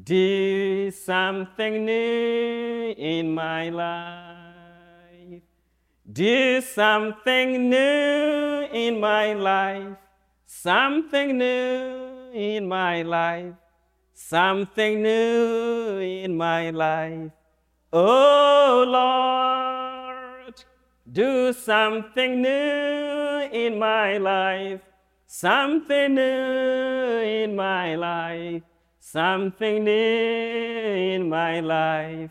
[0.02, 4.35] Do something new in my life.
[6.16, 9.98] Do something new in my life.
[10.46, 13.52] Something new in my life.
[14.14, 17.30] Something new in my life.
[17.92, 20.54] Oh Lord,
[21.12, 24.80] Do something new in my life.
[25.26, 28.62] Something new in my life.
[29.00, 32.30] Something new in my life.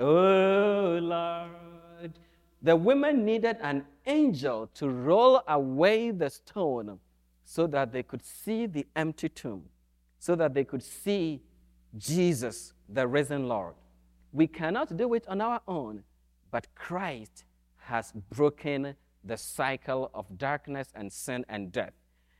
[0.00, 1.55] Oh Lord.
[2.62, 6.98] The women needed an angel to roll away the stone
[7.44, 9.64] so that they could see the empty tomb,
[10.18, 11.42] so that they could see
[11.96, 13.74] Jesus, the risen Lord.
[14.32, 16.02] We cannot do it on our own,
[16.50, 17.44] but Christ
[17.76, 21.92] has broken the cycle of darkness and sin and death.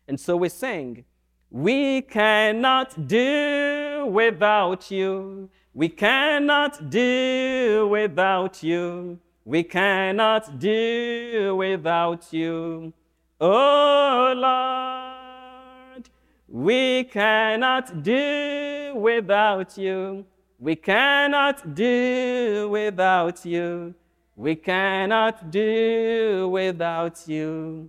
[0.08, 1.04] And so we sing,
[1.50, 5.50] We cannot do without you.
[5.74, 9.20] We cannot do without you.
[9.46, 12.92] We cannot do without you.
[13.40, 16.10] Oh Lord,
[16.48, 20.26] we cannot do without you.
[20.58, 23.94] We cannot do without you.
[24.34, 27.88] We cannot do without you.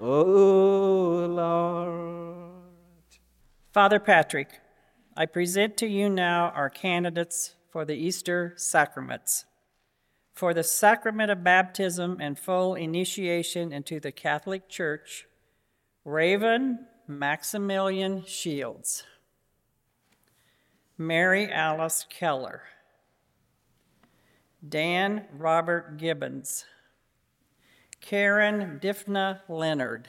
[0.00, 2.62] Oh Lord.
[3.74, 4.58] Father Patrick,
[5.14, 9.44] I present to you now our candidates for the Easter sacraments.
[10.34, 15.28] For the sacrament of baptism and full initiation into the Catholic Church,
[16.04, 19.04] Raven Maximilian Shields,
[20.98, 22.62] Mary Alice Keller,
[24.68, 26.64] Dan Robert Gibbons,
[28.00, 30.08] Karen Dymphna Leonard.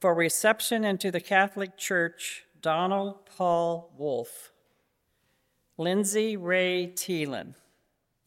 [0.00, 4.50] For reception into the Catholic Church, Donald Paul Wolf,
[5.76, 7.54] Lindsay Ray Thielen,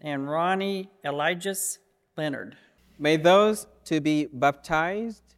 [0.02, 1.56] and Ronnie Elijah
[2.18, 2.58] Leonard.
[2.98, 5.36] May those to be baptized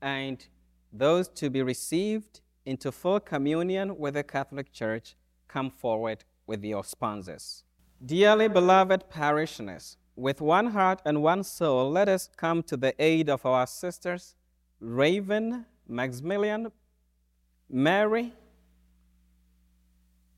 [0.00, 0.44] and
[0.92, 5.16] those to be received into full communion with the Catholic Church
[5.48, 7.64] come forward with your sponsors.
[8.04, 13.30] Dearly beloved parishioners, with one heart and one soul, let us come to the aid
[13.30, 14.34] of our sisters,
[14.80, 16.70] Raven, Maximilian,
[17.70, 18.32] Mary,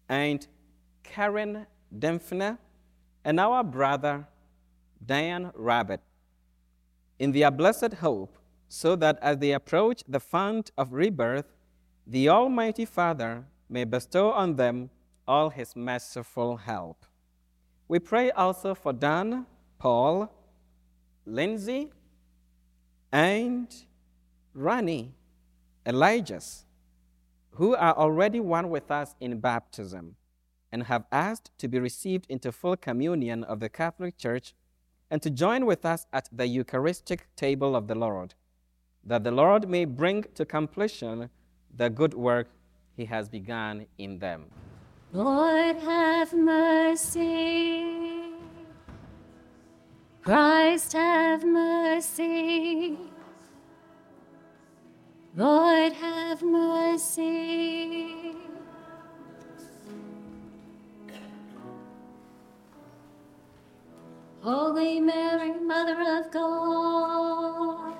[0.08, 0.46] and
[1.02, 1.66] Karen
[1.98, 2.58] Dymphna,
[3.24, 4.26] and our brother,
[5.04, 6.00] Dan Robert,
[7.18, 11.46] in their blessed hope, so that as they approach the fount of rebirth,
[12.06, 14.90] the Almighty Father may bestow on them
[15.26, 17.06] all his merciful help.
[17.88, 19.46] We pray also for Dan,
[19.78, 20.30] Paul,
[21.24, 21.90] Lindsay,
[23.12, 23.68] and
[24.52, 25.14] Rani,
[25.86, 26.64] Elijahs,
[27.52, 30.16] who are already one with us in baptism
[30.74, 34.54] and have asked to be received into full communion of the Catholic Church
[35.08, 38.34] and to join with us at the Eucharistic table of the Lord,
[39.04, 41.30] that the Lord may bring to completion
[41.76, 42.48] the good work
[42.96, 44.46] he has begun in them.
[45.12, 47.84] Lord have mercy.
[50.22, 52.98] Christ have mercy.
[55.36, 58.34] Lord have mercy.
[64.44, 67.94] Holy Mary, Mother of God,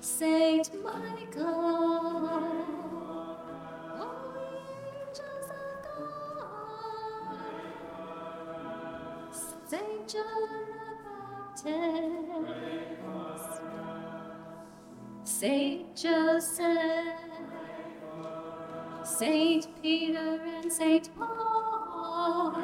[0.00, 2.42] Saint Michael,
[9.32, 10.50] Saint John
[11.64, 11.72] the
[13.14, 13.62] Baptist,
[15.24, 17.18] Saint Joseph,
[19.04, 22.63] Saint Peter and Saint Paul.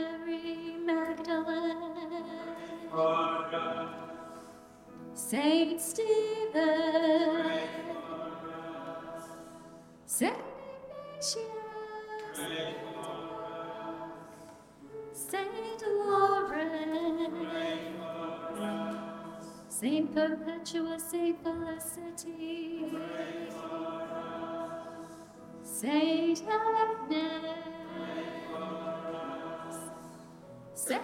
[20.63, 22.85] Saint Perpetua, Saint Felicity,
[25.63, 27.41] Saint Agnes,
[30.75, 31.03] Saint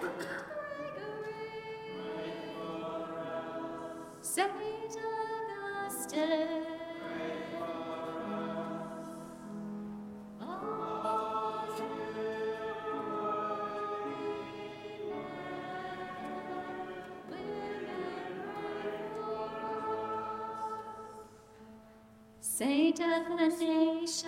[22.57, 24.25] Saint Athanasius,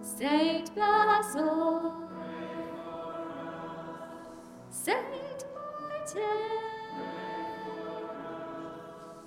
[0.00, 1.94] Saint Basil,
[4.70, 6.22] Saint Martin,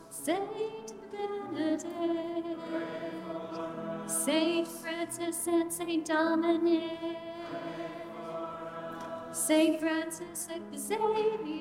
[0.09, 1.85] Saint Benedict,
[4.07, 7.17] Saint Francis and Saint Dominic,
[9.33, 11.60] Saint Francis and Xavier,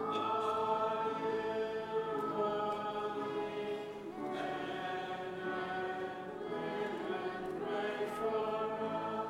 [6.40, 8.40] Wilfrid, pray for
[8.86, 9.28] us.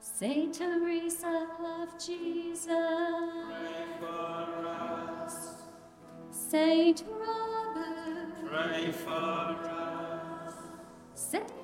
[0.00, 2.68] Saint Teresa of Jesus,
[7.10, 10.54] Robert, Pray for us.
[11.14, 11.63] Saint Lucia, Saint Dymphna, Saint Maximilian Kolbe,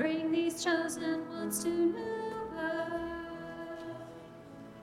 [0.00, 1.92] Bring these chosen ones to new
[2.54, 2.94] birth.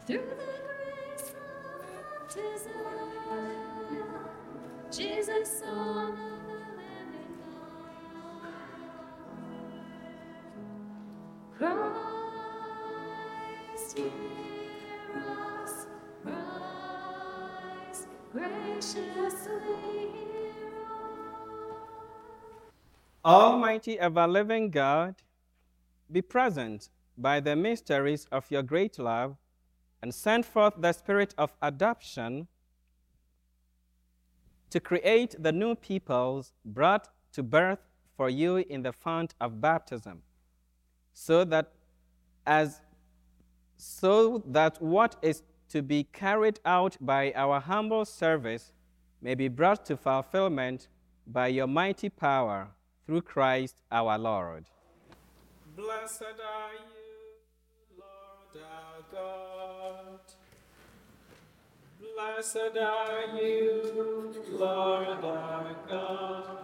[0.06, 1.82] Through the grace of
[2.30, 2.78] baptism,
[4.92, 7.34] Jesus, Son of the living
[11.58, 11.74] God.
[13.74, 14.12] Christ, hear
[15.64, 15.88] us.
[16.22, 20.07] Christ, graciously
[23.28, 25.16] Almighty ever living God,
[26.10, 29.36] be present by the mysteries of your great love
[30.02, 32.48] and send forth the spirit of adoption
[34.70, 37.80] to create the new peoples brought to birth
[38.16, 40.22] for you in the fount of baptism,
[41.12, 41.74] so that
[42.46, 42.80] as
[43.76, 48.72] so that what is to be carried out by our humble service
[49.22, 50.88] may be brought to fulfillment
[51.28, 52.70] by your mighty power
[53.08, 54.66] through Christ our Lord.
[55.78, 60.20] Blessed are you, Lord our God.
[62.02, 66.58] Blessed are you, Lord our God.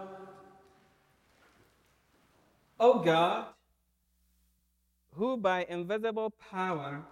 [2.78, 3.46] O God,
[5.14, 7.02] who by invisible power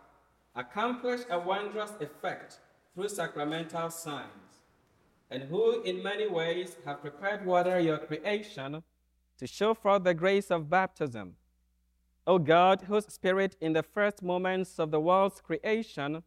[0.55, 2.59] accomplished a wondrous effect
[2.95, 4.61] through sacramental signs,
[5.31, 8.83] and who in many ways have prepared water your creation
[9.39, 11.37] to show forth the grace of baptism.
[12.27, 16.23] O God, whose Spirit in the first moments of the world's creation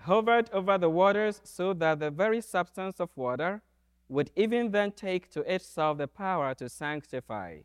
[0.00, 3.62] hovered over the waters so that the very substance of water
[4.08, 7.58] would even then take to itself the power to sanctify.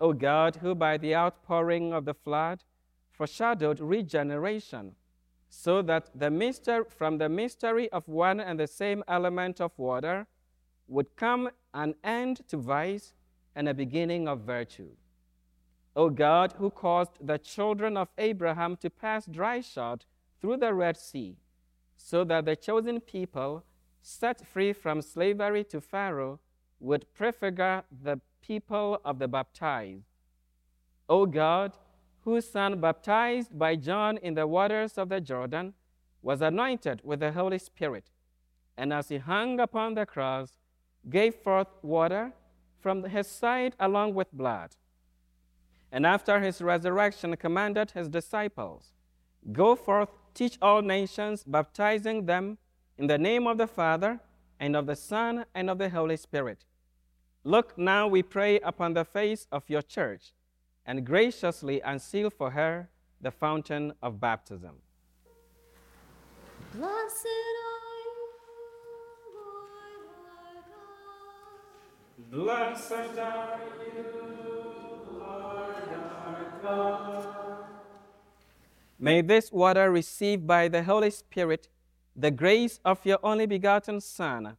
[0.00, 2.64] O God, who by the outpouring of the flood
[3.12, 4.96] foreshadowed regeneration,
[5.48, 10.26] so that the mystery, from the mystery of one and the same element of water
[10.88, 13.14] would come an end to vice
[13.54, 14.90] and a beginning of virtue.
[15.96, 20.04] O God, who caused the children of Abraham to pass dry shod
[20.40, 21.36] through the Red Sea,
[21.96, 23.64] so that the chosen people,
[24.02, 26.40] set free from slavery to Pharaoh,
[26.80, 30.04] would prefigure the people of the baptized.
[31.08, 31.76] O God,
[32.22, 35.74] whose son, baptized by John in the waters of the Jordan,
[36.22, 38.10] was anointed with the Holy Spirit,
[38.76, 40.56] and as he hung upon the cross,
[41.08, 42.32] gave forth water
[42.84, 44.76] from his side along with blood.
[45.90, 48.92] And after his resurrection, commanded his disciples,
[49.52, 52.58] Go forth, teach all nations, baptizing them
[52.98, 54.20] in the name of the Father,
[54.60, 56.66] and of the Son, and of the Holy Spirit.
[57.42, 60.34] Look now, we pray, upon the face of your church,
[60.84, 64.74] and graciously unseal for her the fountain of baptism.
[66.74, 67.54] Blessed
[72.30, 73.60] Blessed are
[73.96, 74.04] you,
[75.12, 75.74] Lord
[76.24, 77.26] our God.
[78.98, 81.68] May this water receive by the Holy Spirit
[82.16, 84.56] the grace of your only begotten Son,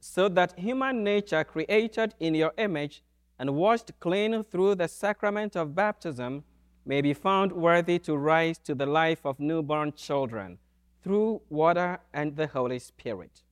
[0.00, 3.02] so that human nature, created in your image
[3.38, 6.44] and washed clean through the sacrament of baptism,
[6.84, 10.58] may be found worthy to rise to the life of newborn children
[11.02, 13.42] through water and the Holy Spirit.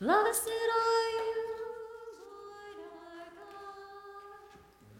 [0.00, 1.03] Blessed are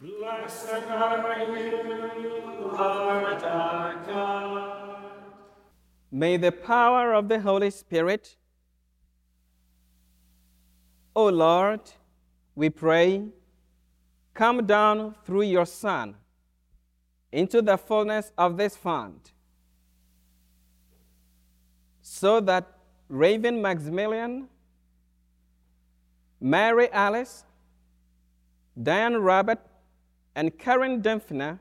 [0.04, 4.98] Blessed are you, Lord our God.
[6.12, 8.36] May the power of the Holy Spirit,
[11.16, 11.80] O Lord,
[12.54, 13.28] we pray,
[14.34, 16.16] come down through your Son
[17.32, 19.32] into the fullness of this font,
[22.02, 22.76] so that
[23.08, 24.48] Raven Maximilian,
[26.42, 27.44] Mary Alice,
[28.82, 29.60] Dan Robert,
[30.34, 31.60] and Karen Dymphna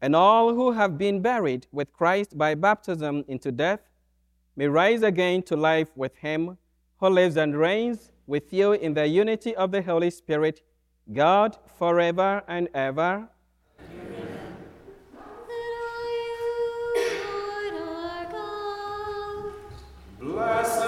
[0.00, 3.80] and all who have been buried with Christ by baptism into death
[4.56, 6.58] may rise again to life with him
[6.98, 10.62] who lives and reigns with you in the unity of the Holy Spirit,
[11.12, 13.28] God, forever and ever.
[20.18, 20.85] Blessed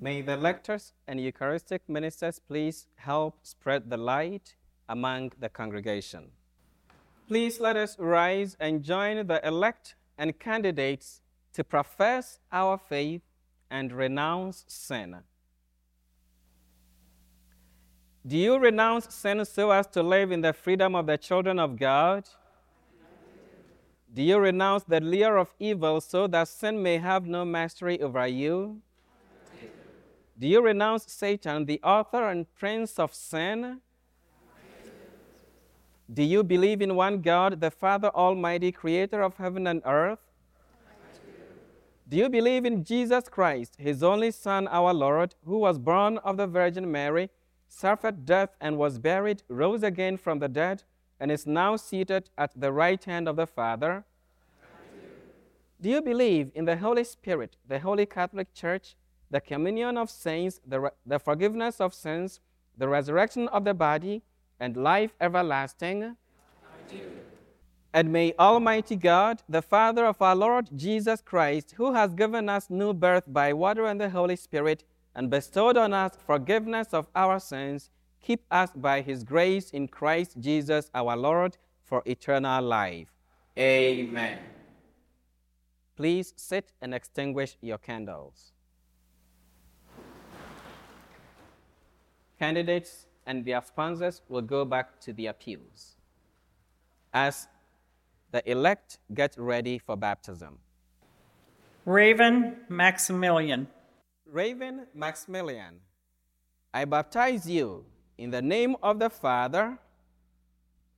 [0.00, 4.54] May the lectors and Eucharistic ministers please help spread the light
[4.88, 6.30] among the congregation.
[7.26, 11.20] Please let us rise and join the elect and candidates
[11.52, 13.22] to profess our faith
[13.70, 15.16] and renounce sin.
[18.24, 21.76] Do you renounce sin so as to live in the freedom of the children of
[21.76, 22.28] God?
[24.14, 28.26] Do you renounce the lure of evil so that sin may have no mastery over
[28.26, 28.80] you?
[30.38, 33.80] Do you renounce Satan, the author and prince of sin?
[36.12, 40.20] Do you believe in one God, the Father Almighty, creator of heaven and earth?
[42.08, 46.36] Do you believe in Jesus Christ, his only Son, our Lord, who was born of
[46.36, 47.28] the Virgin Mary,
[47.68, 50.84] suffered death and was buried, rose again from the dead,
[51.20, 54.04] and is now seated at the right hand of the Father?
[55.80, 58.96] Do you believe in the Holy Spirit, the Holy Catholic Church,
[59.30, 62.40] the communion of saints, the, the forgiveness of sins,
[62.76, 64.22] the resurrection of the body,
[64.60, 66.16] and life everlasting?
[67.92, 72.68] And may Almighty God, the Father of our Lord Jesus Christ, who has given us
[72.68, 77.40] new birth by water and the Holy Spirit, and bestowed on us forgiveness of our
[77.40, 83.08] sins, keep us by his grace in Christ Jesus our Lord for eternal life.
[83.58, 84.38] Amen.
[85.96, 88.52] Please sit and extinguish your candles.
[92.38, 95.96] Candidates and their sponsors will go back to the appeals
[97.12, 97.48] as
[98.30, 100.58] the elect get ready for baptism.
[101.84, 103.66] Raven Maximilian.
[104.26, 105.80] Raven Maximilian,
[106.74, 107.86] I baptize you
[108.18, 109.78] in the name of the Father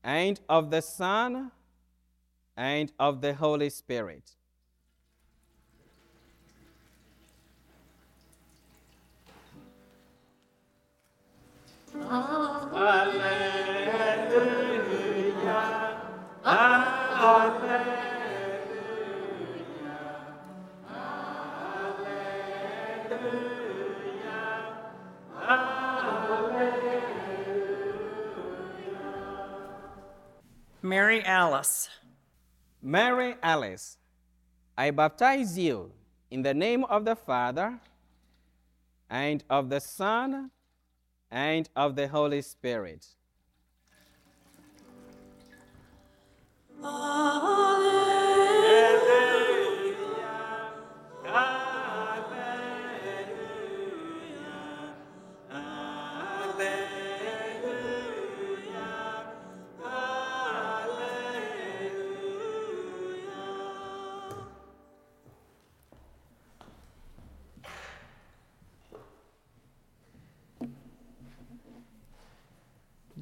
[0.02, 1.52] and of the Son
[2.56, 4.36] and of the Holy Spirit.
[30.82, 31.88] Mary Alice.
[32.82, 33.98] Mary Alice,
[34.76, 35.92] I baptize you
[36.30, 37.78] in the name of the Father
[39.10, 40.50] and of the Son
[41.30, 43.06] and of the Holy Spirit.
[46.82, 47.69] Ah.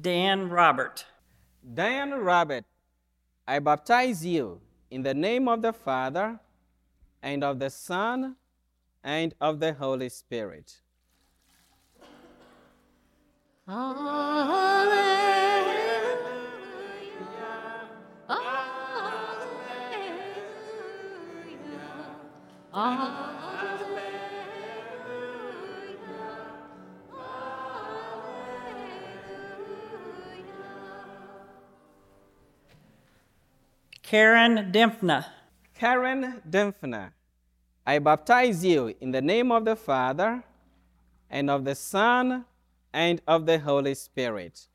[0.01, 1.05] Dan Robert.
[1.73, 2.63] Dan Robert,
[3.47, 6.39] I baptize you in the name of the Father,
[7.21, 8.35] and of the Son,
[9.03, 10.81] and of the Holy Spirit.
[34.09, 35.23] Karen Dymphna.
[35.75, 37.11] Karen Dymphna,
[37.85, 40.43] I baptize you in the name of the Father,
[41.29, 42.43] and of the Son,
[42.91, 44.65] and of the Holy Spirit.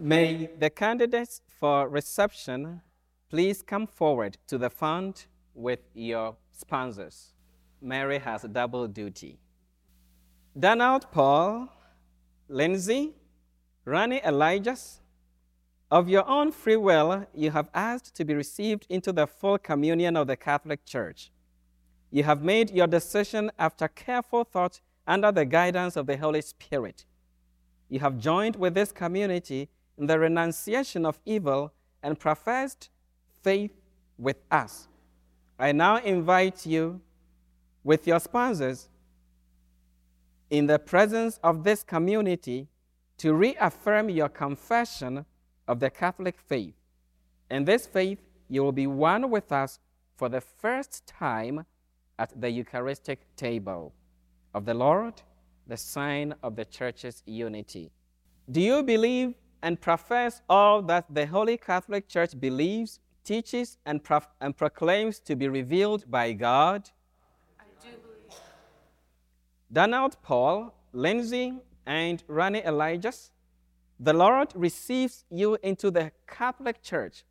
[0.00, 2.82] May the candidates for reception
[3.28, 7.34] please come forward to the front with your sponsors.
[7.82, 9.40] Mary has double duty.
[10.56, 11.68] Donald Paul,
[12.48, 13.14] Lindsay,
[13.84, 15.00] Ronnie Elijahs,
[15.90, 20.16] of your own free will, you have asked to be received into the full communion
[20.16, 21.32] of the Catholic Church.
[22.12, 27.04] You have made your decision after careful thought under the guidance of the Holy Spirit.
[27.88, 31.72] You have joined with this community in the renunciation of evil
[32.02, 32.88] and professed
[33.42, 33.72] faith
[34.16, 34.88] with us.
[35.58, 37.00] I now invite you,
[37.82, 38.88] with your sponsors,
[40.50, 42.68] in the presence of this community,
[43.18, 45.26] to reaffirm your confession
[45.66, 46.74] of the Catholic faith.
[47.50, 49.80] In this faith, you will be one with us
[50.16, 51.66] for the first time
[52.18, 53.92] at the Eucharistic table
[54.54, 55.14] of the Lord,
[55.66, 57.90] the sign of the Church's unity.
[58.50, 64.28] Do you believe and profess all that the Holy Catholic Church believes, teaches, and, prof-
[64.40, 66.90] and proclaims to be revealed by God?
[67.58, 68.40] I do believe.
[69.72, 71.54] Donald Paul, Lindsay,
[71.86, 73.30] and Ronnie Elijahs,
[74.00, 77.24] the Lord receives you into the Catholic Church.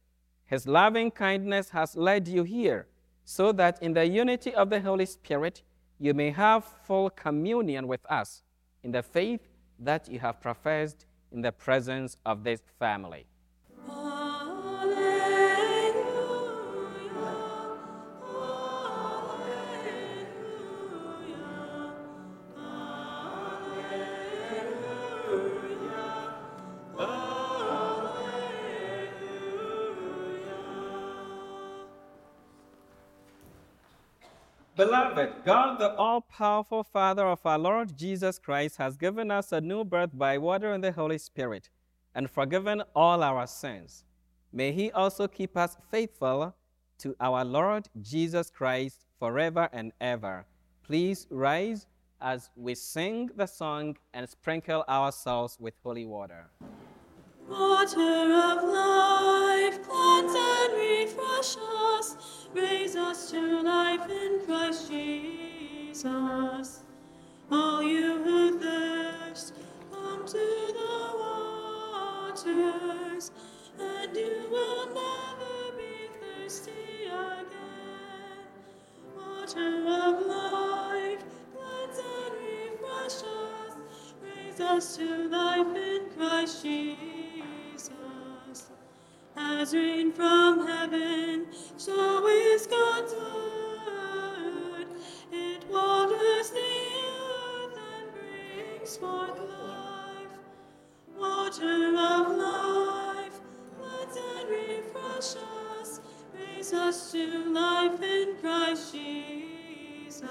[0.45, 2.87] His loving kindness has led you here
[3.23, 5.61] so that in the unity of the Holy Spirit
[5.99, 8.43] you may have full communion with us
[8.83, 9.41] in the faith
[9.79, 13.25] that you have professed in the presence of this family.
[34.77, 39.59] Beloved, God, the all powerful Father of our Lord Jesus Christ, has given us a
[39.59, 41.71] new birth by water and the Holy Spirit
[42.13, 44.03] and forgiven all our sins.
[44.53, 46.55] May He also keep us faithful
[46.99, 50.45] to our Lord Jesus Christ forever and ever.
[50.83, 51.87] Please rise
[52.21, 56.51] as we sing the song and sprinkle ourselves with holy water.
[57.49, 61.55] Water of life, cleanse and refresh
[61.97, 62.07] us,
[62.53, 66.05] raise us to life in Christ Jesus.
[67.49, 69.53] All you who thirst,
[69.91, 71.13] come to the
[72.43, 73.31] waters,
[73.79, 78.43] and you will never be thirsty again.
[79.15, 81.23] Water of life,
[81.55, 83.46] cleanse and refresh us,
[84.59, 87.91] us to life in Christ Jesus.
[89.35, 91.47] As rain from heaven,
[91.77, 94.87] so is God's word.
[95.31, 100.39] It waters the earth and brings forth life.
[101.17, 103.39] Water of life,
[103.77, 105.35] floods and refresh
[105.79, 106.01] us,
[106.33, 110.27] raise us to life in Christ Jesus.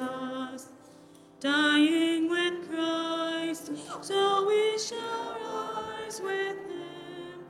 [1.46, 3.70] Dying with Christ,
[4.00, 7.46] so we shall rise with him.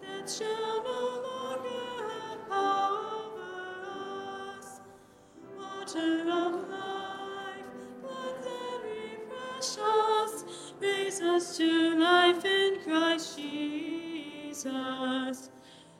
[0.00, 3.50] That shall no longer have power over
[4.56, 4.68] us.
[5.58, 7.70] Water of life,
[8.04, 10.34] cleanse and refresh us,
[10.80, 14.62] raise us to life in Christ Jesus.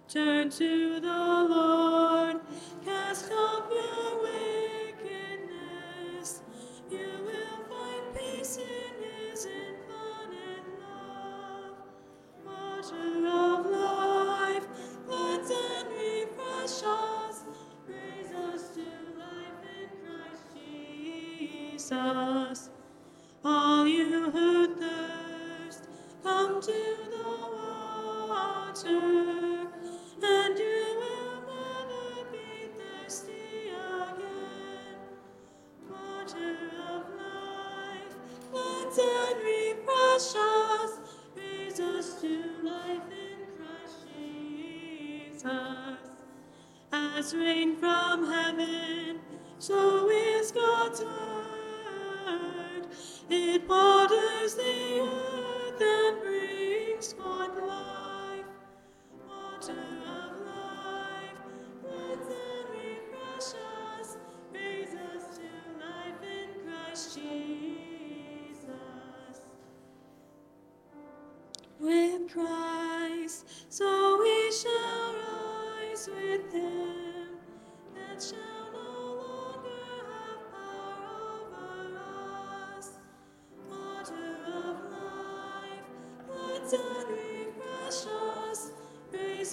[0.09, 2.37] Turn to the Lord,
[2.85, 4.80] cast off your wickedness.
[18.75, 18.83] To
[19.19, 21.93] life in Christ Jesus.
[21.93, 24.31] I knew
[27.11, 27.25] the
[28.29, 29.03] water,
[30.23, 31.20] and you will
[53.33, 56.20] It waters the earth and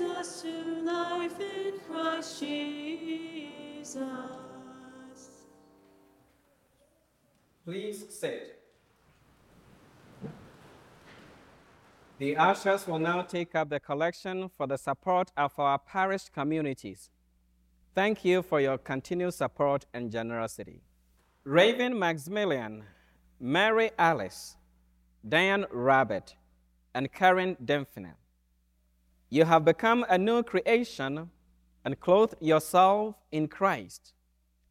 [0.02, 3.98] us to life in Christ Jesus.
[7.66, 8.54] Please sit.
[12.20, 17.10] The ushers will now take up the collection for the support of our parish communities.
[17.94, 20.82] Thank you for your continued support and generosity.
[21.44, 22.84] Raven Maximilian,
[23.40, 24.58] Mary Alice,
[25.28, 26.36] Dan Robert,
[26.94, 28.14] and Karen Dymphna.
[29.30, 31.30] You have become a new creation
[31.84, 34.14] and clothed yourself in Christ.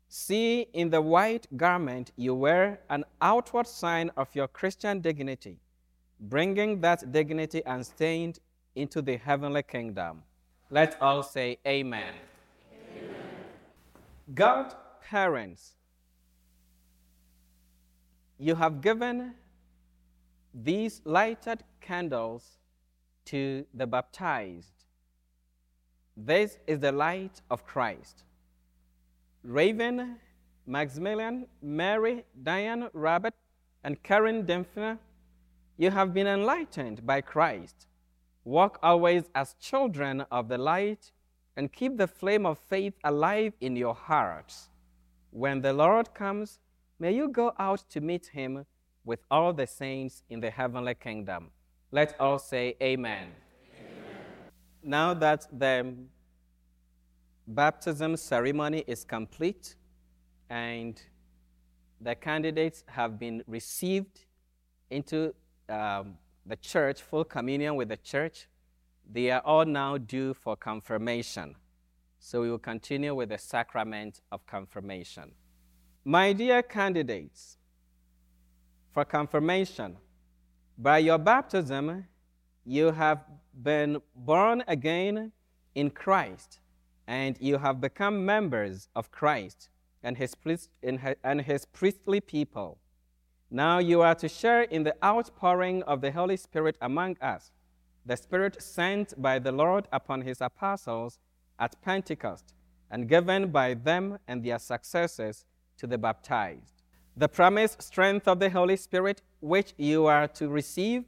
[0.09, 5.59] See in the white garment you wear an outward sign of your Christian dignity,
[6.21, 8.39] bringing that dignity unstained
[8.75, 10.23] into the heavenly kingdom.
[10.71, 12.15] Let's all say Amen.
[14.35, 14.75] God,
[15.09, 15.75] parents,
[18.39, 19.35] you have given
[20.53, 22.59] these lighted candles
[23.27, 24.73] to the baptized.
[26.17, 28.25] This is the light of Christ.
[29.43, 30.17] Raven,
[30.67, 33.35] Maximilian, Mary, Dan Robert,
[33.85, 34.99] and Karen Dymphna,
[35.77, 37.87] you have been enlightened by Christ.
[38.45, 41.13] Walk always as children of the light
[41.57, 44.71] and keep the flame of faith alive in your hearts.
[45.31, 46.59] When the Lord comes,
[46.99, 48.65] may you go out to meet him
[49.05, 51.51] with all the saints in the heavenly kingdom.
[51.93, 53.29] Let all say amen.
[54.83, 55.95] Now that the
[57.47, 59.77] baptism ceremony is complete
[60.51, 61.01] and
[62.01, 64.27] the candidates have been received
[64.91, 65.35] into
[65.69, 66.15] um,
[66.45, 68.49] the church, full communion with the church,
[69.11, 71.55] they are all now due for confirmation.
[72.19, 75.33] So we will continue with the sacrament of confirmation.
[76.05, 77.59] My dear candidates,
[78.93, 79.97] for confirmation,
[80.79, 82.07] by your baptism,
[82.65, 83.25] you have
[83.63, 85.33] been born again
[85.75, 86.59] in Christ,
[87.07, 89.69] and you have become members of Christ
[90.03, 90.35] and his,
[90.83, 92.79] and his priestly people.
[93.51, 97.53] Now you are to share in the outpouring of the Holy Spirit among us,
[98.05, 101.19] the Spirit sent by the Lord upon his apostles
[101.59, 102.55] at Pentecost,
[102.91, 105.45] and given by them and their successors
[105.79, 106.76] to the baptized.
[107.17, 111.05] The promised strength of the Holy Spirit, which you are to receive,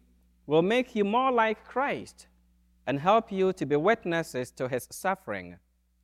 [0.47, 2.27] will make you more like Christ
[2.87, 5.57] and help you to be witnesses to his suffering,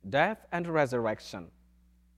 [0.07, 1.47] death, and resurrection.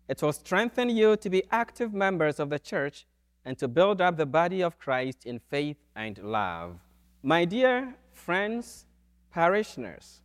[0.10, 3.06] It will strengthen you to be active members of the church
[3.46, 6.80] and to build up the body of Christ in faith and love.
[7.24, 8.86] My dear friends,
[9.32, 10.20] parishioners,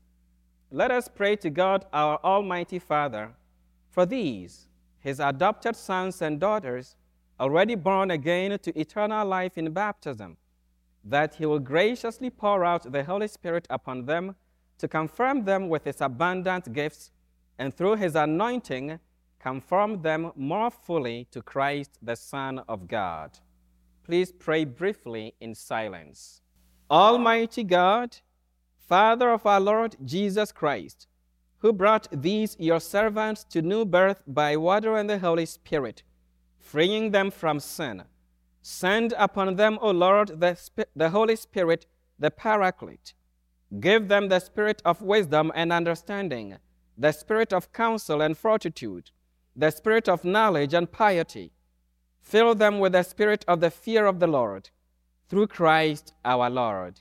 [0.73, 3.31] let us pray to God, our Almighty Father,
[3.91, 4.67] for these,
[4.99, 6.97] his adopted sons and daughters,
[7.43, 10.37] already born again to eternal life in baptism,
[11.03, 14.37] that he will graciously pour out the Holy Spirit upon them
[14.79, 17.11] to confirm them with his abundant gifts,
[17.59, 19.01] and through his anointing,
[19.41, 23.37] conform them more fully to Christ, the Son of God.
[24.05, 26.43] Please pray briefly in silence.
[26.89, 28.19] Almighty God,
[28.77, 31.09] Father of our Lord Jesus Christ,
[31.59, 36.05] who brought these your servants to new birth by water and the Holy Spirit,
[36.63, 38.05] freeing them from sin,
[38.63, 41.87] send upon them, O Lord, the, Sp- the Holy Spirit,
[42.19, 43.13] the Paraclete.
[43.81, 46.57] Give them the spirit of wisdom and understanding,
[46.97, 49.11] the spirit of counsel and fortitude
[49.55, 51.53] the spirit of knowledge and piety.
[52.21, 54.71] Fill them with the spirit of the fear of the Lord.
[55.29, 57.01] Through Christ our Lord.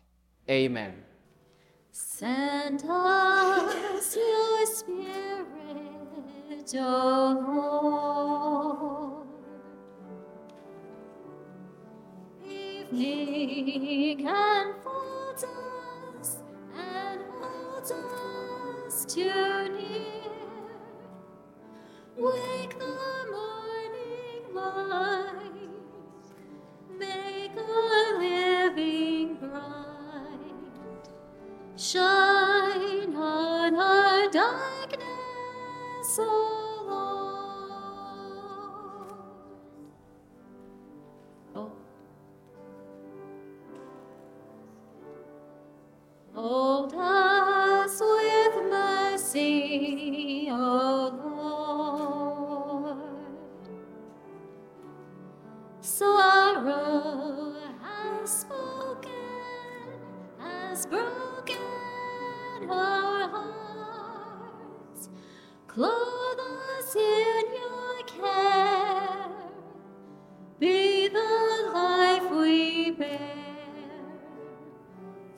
[0.50, 1.04] Amen.
[1.92, 5.46] Send us your spirit,
[6.76, 7.38] O
[9.12, 9.21] Lord.
[14.86, 16.38] Us
[16.76, 17.22] and
[17.94, 20.32] us too near.
[22.18, 22.98] Wake the
[23.32, 25.70] morning light,
[27.00, 31.08] make our living bright.
[31.78, 36.71] Shine on our darkness, oh.
[65.74, 66.40] Clothe
[66.78, 69.30] us in your care.
[70.60, 73.20] Be the life we bear.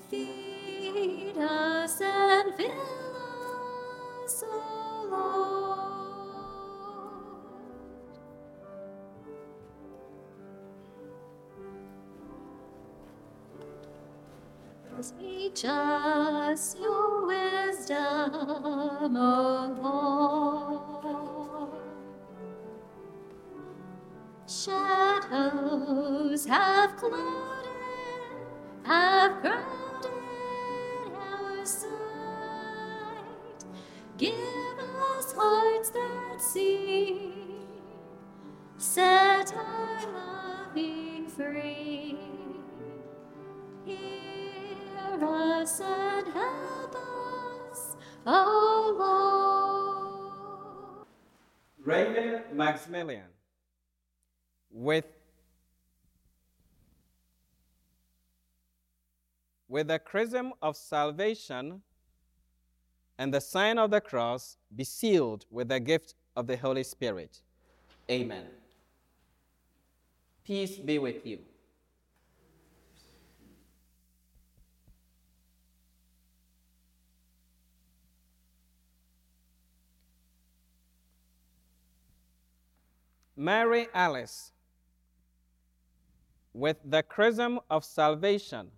[0.09, 2.71] Feed us and fill
[4.25, 6.33] us, O Lord.
[15.19, 17.27] Teach us your
[17.83, 21.69] wisdom, O Lord.
[24.47, 27.67] Shadows have clouded,
[28.83, 30.11] have crowded
[31.15, 31.89] our sight.
[34.17, 37.33] Give us hearts that see,
[38.77, 42.17] set our loving free.
[43.85, 47.12] Hear us and help us,
[48.25, 48.95] O
[50.97, 51.07] Lord.
[51.83, 53.25] Raven Maximilian
[54.71, 55.05] with
[59.67, 61.81] with the chrism of salvation
[63.17, 67.41] and the sign of the cross be sealed with the gift of the Holy Spirit.
[68.09, 68.45] Amen.
[70.43, 71.39] Peace be with you.
[83.43, 84.53] Mary Alice,
[86.53, 88.71] with the chrism of salvation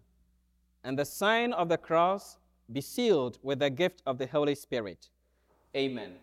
[0.84, 2.38] and the sign of the cross,
[2.74, 5.10] be sealed with the gift of the Holy Spirit.
[5.76, 6.14] Amen.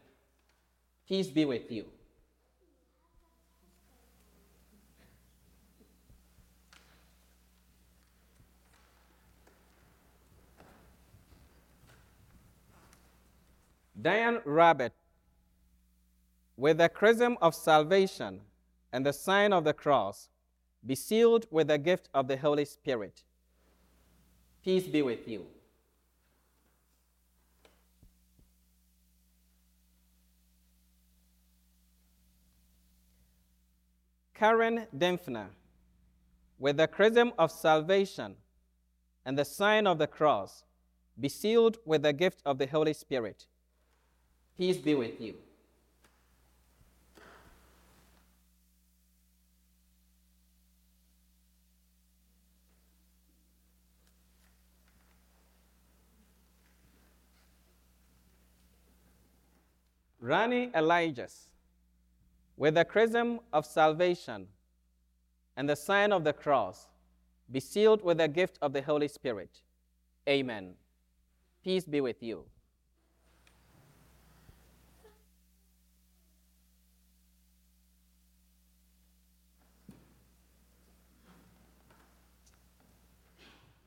[1.07, 1.85] Peace be with you.
[14.01, 14.93] Dan Robert,
[16.57, 18.41] with the chrism of salvation
[18.93, 20.29] and the sign of the cross,
[20.85, 23.23] be sealed with the gift of the Holy Spirit.
[24.65, 25.47] Peace be with you.
[34.35, 35.47] Karen Dymphna,
[36.59, 38.35] with the chrism of salvation
[39.25, 40.65] and the sign of the cross,
[41.21, 43.47] be sealed with the gift of the Holy Spirit.
[44.59, 45.35] Peace be with you.
[60.23, 61.49] Ronnie Elijahs,
[62.57, 64.47] with the chrism of salvation
[65.57, 66.87] and the sign of the cross,
[67.51, 69.51] be sealed with the gift of the Holy Spirit.
[70.29, 70.75] Amen.
[71.65, 72.45] Peace be with you.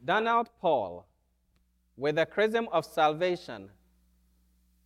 [0.04, 1.06] Donald Paul,
[1.96, 3.70] with the chrism of salvation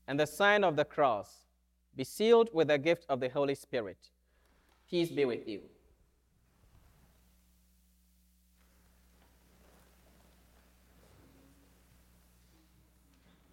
[0.10, 1.46] and the sign of the cross,
[1.96, 4.10] be sealed with the gift of the Holy Spirit.
[4.90, 5.62] Peace be with you.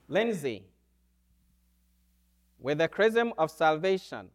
[0.08, 0.64] Lindsay,
[2.58, 4.28] with the chrism of salvation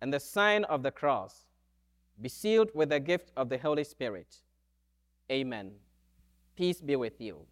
[0.00, 1.44] and the sign of the cross,
[2.20, 4.38] be sealed with the gift of the Holy Spirit.
[5.30, 5.70] Amen.
[6.56, 7.46] Peace be with you.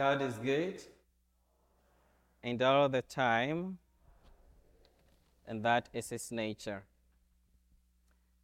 [0.00, 0.80] God is good
[2.42, 3.76] and all the time,
[5.46, 6.84] and that is his nature.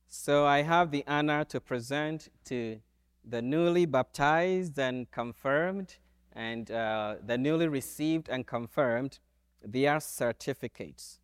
[0.06, 2.78] So I have the honor to present to
[3.24, 5.96] the newly baptized and confirmed,
[6.34, 9.18] and uh, the newly received and confirmed
[9.64, 11.20] their certificates.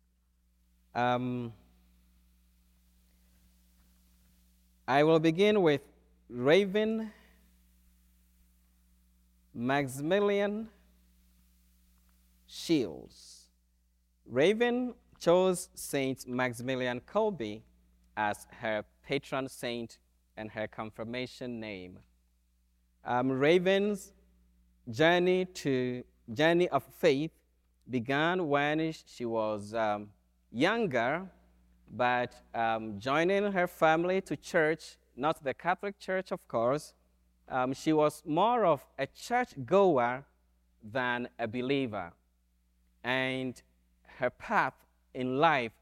[0.95, 1.53] Um,
[4.87, 5.81] I will begin with
[6.27, 7.11] Raven
[9.53, 10.67] Maximilian
[12.47, 13.49] Shields.
[14.25, 17.61] Raven chose Saint Maximilian Kolbe
[18.17, 19.97] as her patron saint
[20.37, 21.99] and her confirmation name.
[23.05, 24.13] Um, Raven's
[24.89, 26.03] journey to
[26.33, 27.31] journey of faith
[27.89, 30.09] began when she was um,
[30.51, 31.29] younger,
[31.91, 36.93] but um, joining her family to church, not the Catholic Church, of course,
[37.49, 40.25] um, she was more of a church goer
[40.83, 42.11] than a believer.
[43.03, 43.61] And
[44.17, 44.75] her path
[45.13, 45.73] in life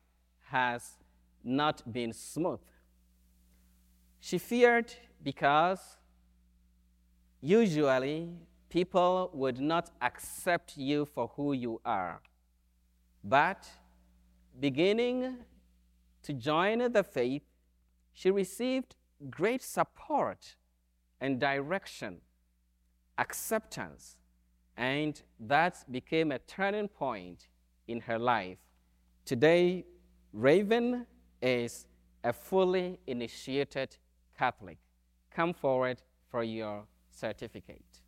[0.50, 0.98] has
[1.44, 2.60] not been smooth.
[4.20, 4.94] She feared
[5.24, 5.98] because
[7.42, 8.30] usually
[8.70, 12.22] people would not accept you for who you are.
[13.24, 13.68] But
[14.60, 15.38] beginning
[16.24, 17.44] to join the faith,
[18.14, 18.96] she received
[19.30, 20.56] great support
[21.22, 22.18] and direction,
[23.18, 24.18] acceptance,
[24.76, 27.48] and that became a turning point
[27.88, 28.58] in her life.
[29.24, 29.86] Today,
[30.34, 31.06] Raven
[31.42, 31.86] is
[32.24, 33.96] a fully initiated
[34.38, 34.80] Catholic.
[35.30, 38.02] Come forward for your certificate.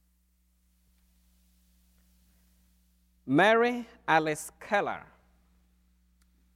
[3.25, 5.05] Mary Alice Keller.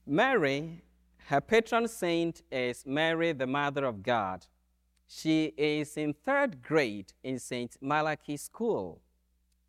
[0.05, 0.81] Mary,
[1.27, 4.45] her patron saint is Mary, the Mother of God.
[5.07, 7.77] She is in third grade in St.
[7.81, 9.01] Malachy School.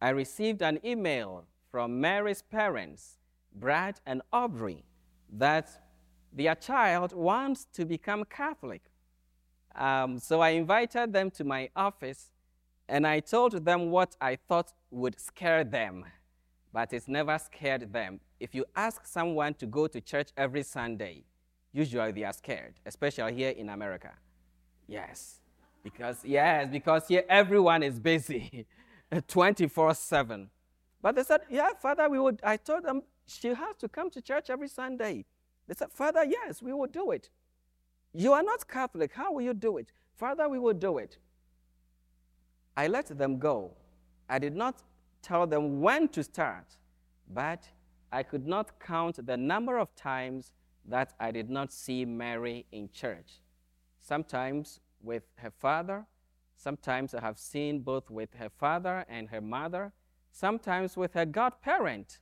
[0.00, 3.18] I received an email from Mary's parents,
[3.54, 4.84] Brad and Aubrey,
[5.32, 5.68] that
[6.32, 8.82] their child wants to become Catholic.
[9.76, 12.32] Um, so I invited them to my office
[12.88, 16.04] and I told them what I thought would scare them,
[16.72, 18.18] but it's never scared them.
[18.40, 21.24] If you ask someone to go to church every Sunday,
[21.72, 24.14] usually they are scared, especially here in America.
[24.88, 25.40] Yes,
[25.84, 28.66] because, yes, because here everyone is busy
[29.28, 30.50] 24 7.
[31.02, 32.40] But they said, Yeah, Father, we would.
[32.42, 35.26] I told them she has to come to church every Sunday.
[35.68, 37.28] They said, Father, yes, we will do it.
[38.14, 39.12] You are not Catholic.
[39.12, 39.92] How will you do it?
[40.16, 41.18] Father, we will do it.
[42.76, 43.72] I let them go.
[44.28, 44.82] I did not
[45.20, 46.76] tell them when to start,
[47.32, 47.68] but
[48.10, 50.52] I could not count the number of times
[50.86, 53.40] that I did not see Mary in church.
[54.08, 56.06] Sometimes with her father,
[56.56, 59.92] sometimes I have seen both with her father and her mother,
[60.32, 62.18] sometimes with her godparent.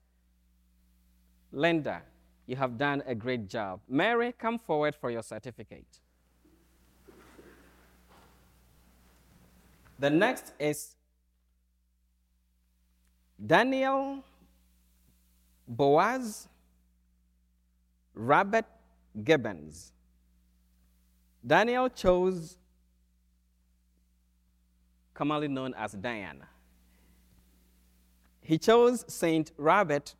[1.52, 2.02] Linda,
[2.44, 3.82] you have done a great job.
[3.88, 6.00] Mary, come forward for your certificate.
[10.00, 10.96] The next is
[13.46, 14.24] Daniel
[15.68, 16.48] Boaz
[18.12, 18.66] Robert
[19.22, 19.92] Gibbons.
[21.47, 22.59] Daniel chose,
[25.14, 26.43] commonly known as Dan.
[28.40, 30.14] He chose Saint Robert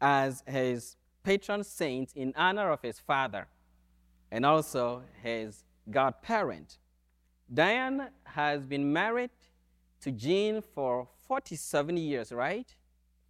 [0.00, 3.46] as his patron saint in honor of his father
[4.30, 6.78] and also his godparent.
[7.52, 9.30] Diane has been married
[10.00, 12.74] to Jean for 47 years, right?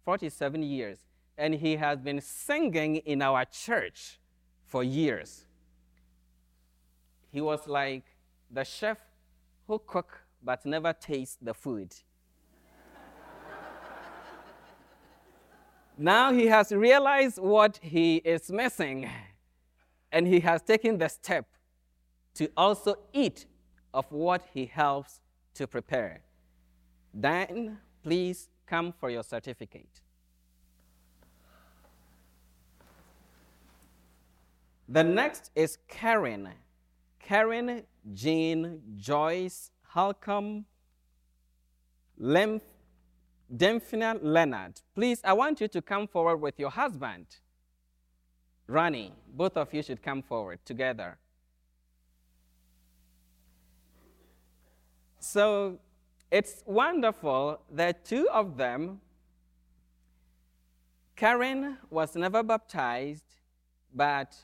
[0.03, 0.99] 47 years.
[1.37, 4.19] And he has been singing in our church
[4.65, 5.45] for years.
[7.31, 8.03] He was like
[8.49, 8.97] the chef
[9.67, 11.93] who cook but never tastes the food.
[15.97, 19.09] now he has realized what he is missing,
[20.11, 21.45] and he has taken the step
[22.35, 23.45] to also eat
[23.93, 25.21] of what he helps
[25.55, 26.21] to prepare.
[27.13, 30.01] Then please come for your certificate.
[34.87, 36.49] The next is Karen.
[37.19, 37.83] Karen
[38.13, 40.65] Jean Joyce Halcombe
[42.19, 42.61] Lemf
[43.55, 44.81] Dymphna Leonard.
[44.93, 47.25] Please, I want you to come forward with your husband.
[48.67, 51.17] Ronnie, both of you should come forward together.
[55.19, 55.79] So
[56.31, 59.01] it's wonderful that two of them,
[61.15, 63.25] Karen was never baptized,
[63.93, 64.35] but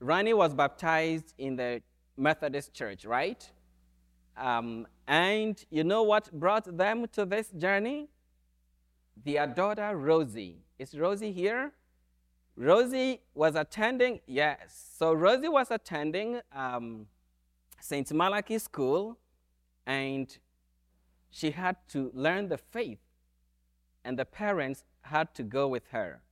[0.00, 1.82] Ronnie was baptized in the
[2.16, 3.48] Methodist Church, right?
[4.36, 8.08] Um, and you know what brought them to this journey?
[9.22, 10.58] their daughter Rosie.
[10.78, 11.72] Is Rosie here?
[12.56, 14.94] Rosie was attending, yes.
[14.96, 17.06] So Rosie was attending um,
[17.80, 18.12] St.
[18.12, 19.18] Malachy School,
[19.86, 20.36] and
[21.30, 23.00] she had to learn the faith,
[24.04, 26.22] and the parents had to go with her.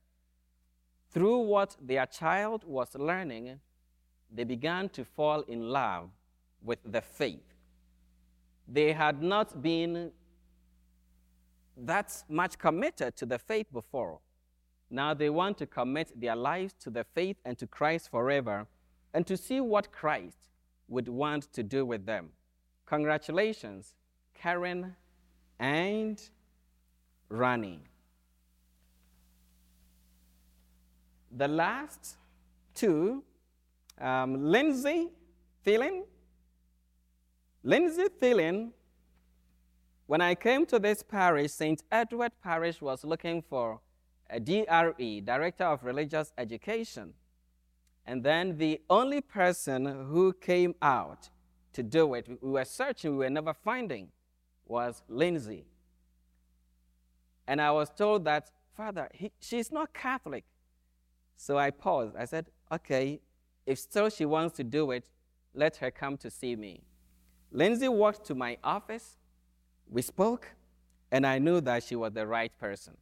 [1.13, 3.59] Through what their child was learning,
[4.33, 6.09] they began to fall in love
[6.63, 7.53] with the faith.
[8.67, 10.11] They had not been
[11.77, 14.19] that much committed to the faith before.
[14.89, 18.67] Now they want to commit their lives to the faith and to Christ forever
[19.13, 20.49] and to see what Christ
[20.87, 22.29] would want to do with them.
[22.85, 23.95] Congratulations,
[24.33, 24.95] Karen
[25.59, 26.21] and
[27.29, 27.81] Ronnie.
[31.35, 32.17] The last
[32.75, 33.23] two,
[33.99, 35.09] um, Lindsay
[35.65, 36.03] Thielen.
[37.63, 38.71] Lindsay Thielen,
[40.05, 41.81] when I came to this parish, St.
[41.91, 43.79] Edward Parish was looking for
[44.29, 47.13] a DRE, Director of Religious Education.
[48.05, 51.29] And then the only person who came out
[51.71, 54.09] to do it, we were searching, we were never finding,
[54.65, 55.65] was Lindsay.
[57.47, 60.43] And I was told that, Father, he, she's not Catholic.
[61.35, 62.15] So I paused.
[62.17, 63.19] I said, okay,
[63.65, 65.09] if still she wants to do it,
[65.53, 66.81] let her come to see me.
[67.51, 69.17] Lindsay walked to my office.
[69.87, 70.47] We spoke,
[71.11, 72.97] and I knew that she was the right person.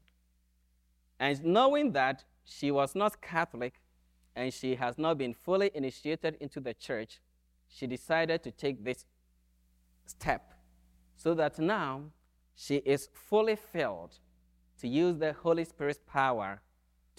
[1.20, 3.82] And knowing that she was not Catholic
[4.36, 7.22] and she has not been fully initiated into the church,
[7.68, 9.06] she decided to take this
[10.06, 10.54] step
[11.16, 12.02] so that now
[12.56, 14.18] she is fully filled
[14.80, 16.62] to use the Holy Spirit's power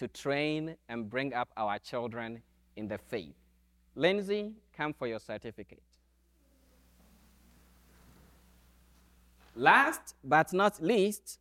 [0.03, 2.43] to train and bring up our children
[2.75, 3.37] in the faith.
[3.95, 5.81] Lindsay, come for your certificate.
[9.55, 11.39] Last but not least,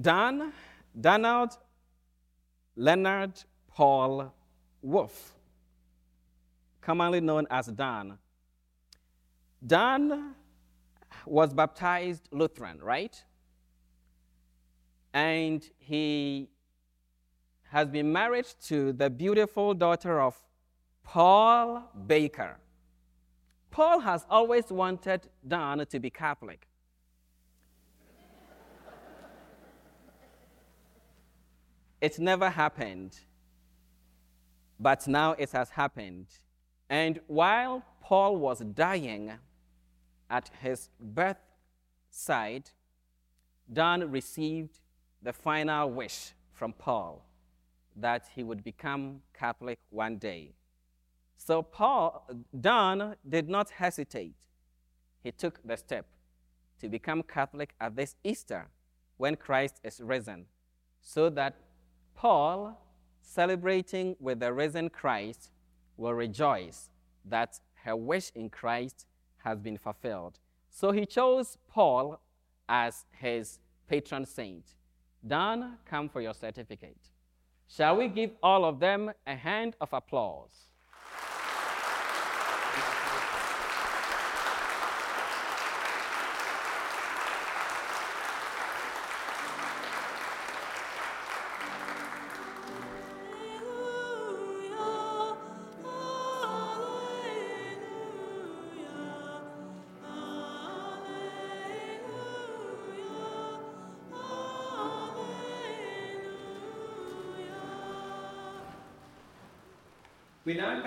[0.00, 0.52] Dan,
[1.00, 1.50] Donald
[2.76, 3.32] Leonard
[3.66, 4.32] Paul
[4.80, 5.34] Wolf,
[6.80, 8.18] commonly known as Dan.
[9.66, 10.32] Dan
[11.26, 13.20] was baptized Lutheran, right?
[15.12, 16.50] And he
[17.70, 20.34] has been married to the beautiful daughter of
[21.04, 22.56] Paul Baker.
[23.70, 26.66] Paul has always wanted Dan to be Catholic.
[32.00, 33.18] It never happened,
[34.78, 36.26] but now it has happened.
[36.88, 39.32] And while Paul was dying
[40.30, 42.70] at his bedside,
[43.70, 44.78] Dan received
[45.20, 47.27] the final wish from Paul
[48.00, 50.52] that he would become Catholic one day.
[51.36, 54.36] So Paul, Dan did not hesitate.
[55.22, 56.06] He took the step
[56.80, 58.68] to become Catholic at this Easter
[59.16, 60.46] when Christ is risen,
[61.00, 61.56] so that
[62.14, 62.80] Paul,
[63.20, 65.50] celebrating with the risen Christ,
[65.96, 66.90] will rejoice
[67.24, 69.06] that her wish in Christ
[69.38, 70.38] has been fulfilled.
[70.70, 72.20] So he chose Paul
[72.68, 73.58] as his
[73.88, 74.64] patron saint.
[75.26, 76.98] Dan, come for your certificate.
[77.70, 80.68] Shall we give all of them a hand of applause?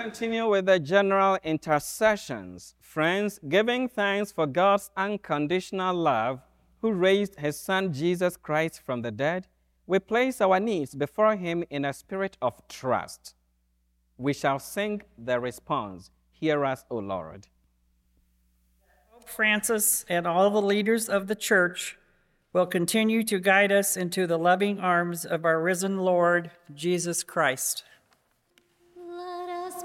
[0.01, 2.73] Continue with the general intercessions.
[2.79, 6.41] Friends, giving thanks for God's unconditional love,
[6.81, 9.47] who raised his Son Jesus Christ from the dead,
[9.85, 13.35] we place our needs before him in a spirit of trust.
[14.17, 17.47] We shall sing the response Hear us, O Lord.
[19.13, 21.99] Pope Francis and all the leaders of the church
[22.53, 27.83] will continue to guide us into the loving arms of our risen Lord, Jesus Christ.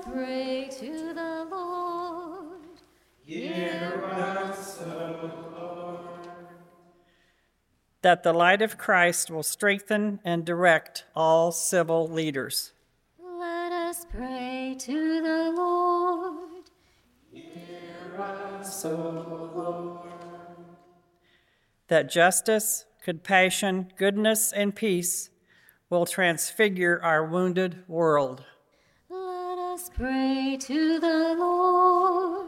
[0.07, 2.61] Us pray to the Lord.
[8.03, 12.73] That the light of Christ will strengthen and direct all civil leaders.
[13.19, 16.71] Let us pray to the Lord.
[21.89, 25.31] That justice, compassion, goodness, and peace
[25.91, 28.45] will transfigure our wounded world.
[29.97, 32.47] Us pray to the Lord.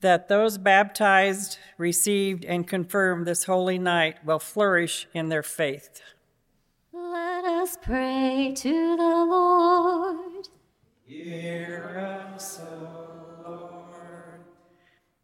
[0.00, 6.00] that those baptized, received, and confirmed this holy night will flourish in their faith.
[6.90, 10.48] Let us pray to the Lord.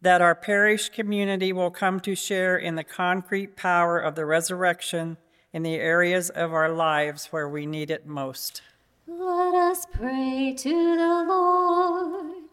[0.01, 5.17] That our parish community will come to share in the concrete power of the resurrection
[5.57, 8.61] in the areas of our lives where we need it most.
[9.07, 12.43] Let us pray to the Lord.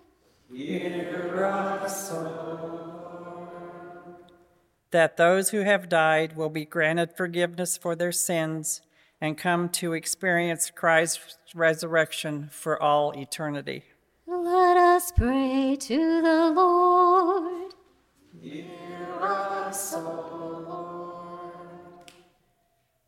[4.90, 8.80] That those who have died will be granted forgiveness for their sins
[9.20, 13.84] and come to experience Christ's resurrection for all eternity.
[14.26, 17.74] Let us pray to the Lord.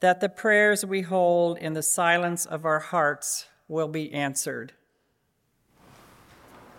[0.01, 4.75] That the prayers we hold in the silence of our hearts will be answered.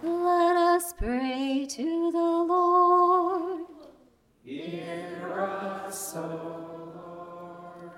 [0.04, 3.66] Let us pray to the Lord.
[4.44, 6.22] Hear us, O
[6.96, 7.92] Lord.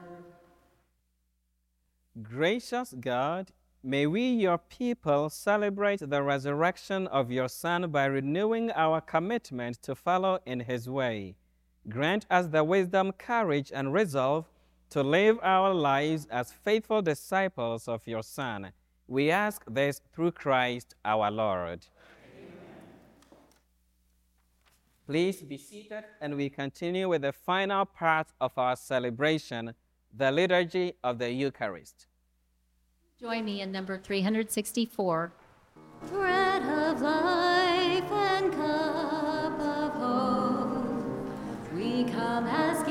[2.23, 3.51] Gracious God,
[3.83, 9.95] may we, your people, celebrate the resurrection of your Son by renewing our commitment to
[9.95, 11.35] follow in his way.
[11.89, 14.45] Grant us the wisdom, courage, and resolve
[14.89, 18.71] to live our lives as faithful disciples of your Son.
[19.07, 21.85] We ask this through Christ our Lord.
[25.05, 29.73] Please be seated, and we continue with the final part of our celebration,
[30.15, 32.05] the liturgy of the Eucharist.
[33.19, 35.31] Join me in number 364.
[36.11, 42.88] Bread of life and cup of hope, we come as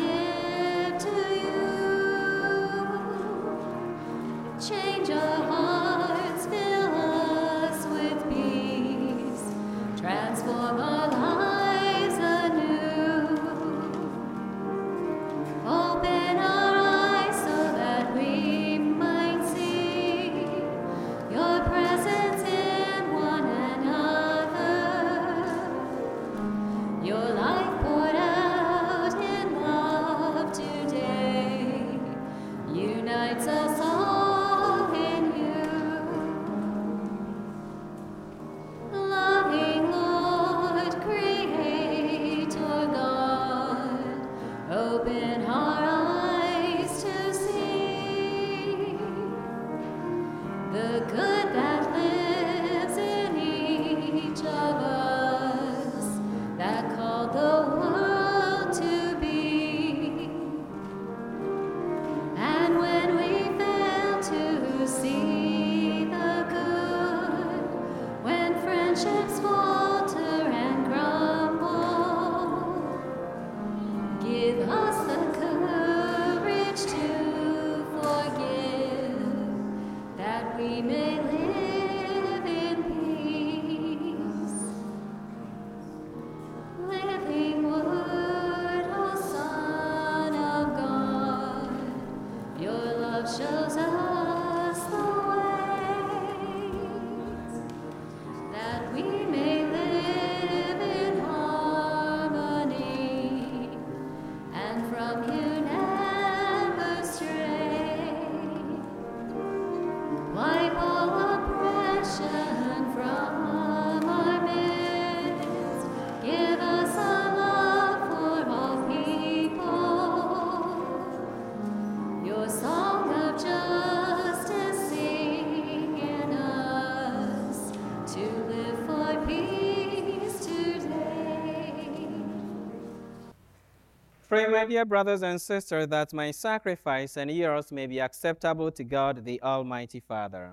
[134.68, 139.42] dear brothers and sisters, that my sacrifice and yours may be acceptable to God the
[139.42, 140.52] Almighty Father.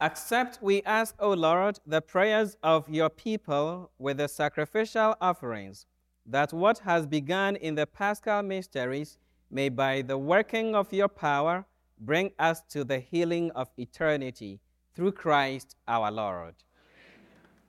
[0.00, 5.86] Accept, we ask, O Lord, the prayers of your people with the sacrificial offerings,
[6.26, 9.18] that what has begun in the paschal mysteries
[9.50, 11.64] may, by the working of your power,
[12.00, 14.60] bring us to the healing of eternity
[14.94, 16.54] through Christ our Lord.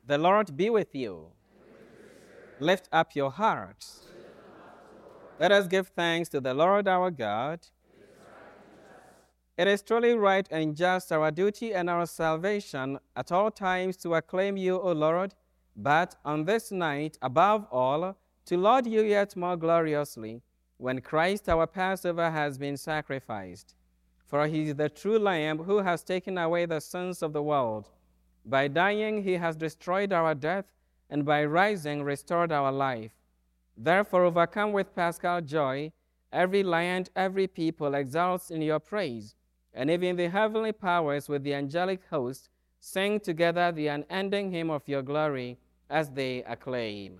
[0.08, 1.28] The Lord be with you.
[2.60, 4.05] Lift up your hearts.
[5.38, 7.60] Let us give thanks to the Lord our God.
[9.58, 14.16] It is truly right and just, our duty and our salvation, at all times to
[14.16, 15.34] acclaim you, O Lord,
[15.76, 20.42] but on this night, above all, to laud you yet more gloriously,
[20.78, 23.76] when Christ our Passover has been sacrificed.
[24.26, 27.90] For he is the true Lamb who has taken away the sins of the world.
[28.46, 30.66] By dying, he has destroyed our death
[31.10, 33.12] and by rising restored our life.
[33.78, 35.92] Therefore, overcome with paschal joy,
[36.32, 39.36] every land, every people exalts in your praise,
[39.74, 42.50] and even the heavenly powers with the angelic host
[42.80, 45.58] sing together the unending hymn of your glory
[45.90, 47.20] as they acclaim.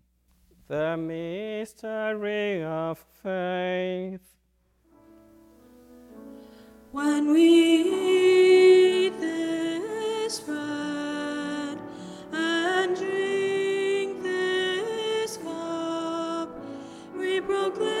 [0.67, 4.21] The mystery of faith.
[6.91, 7.47] When we
[9.07, 11.77] eat this bread
[12.31, 16.49] and drink this cup,
[17.17, 18.00] we proclaim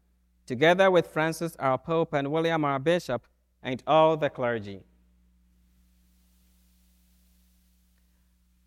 [0.45, 3.27] together with Francis our Pope and William our Bishop
[3.63, 4.81] and all the clergy.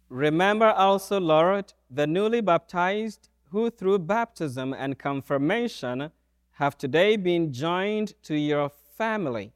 [0.08, 6.10] Remember also, Lord, the newly baptized who through baptism and confirmation
[6.52, 9.52] have today been joined to your family,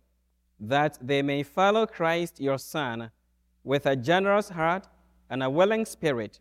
[0.58, 3.10] that they may follow Christ your Son
[3.62, 4.88] with a generous heart
[5.30, 6.40] and a willing spirit.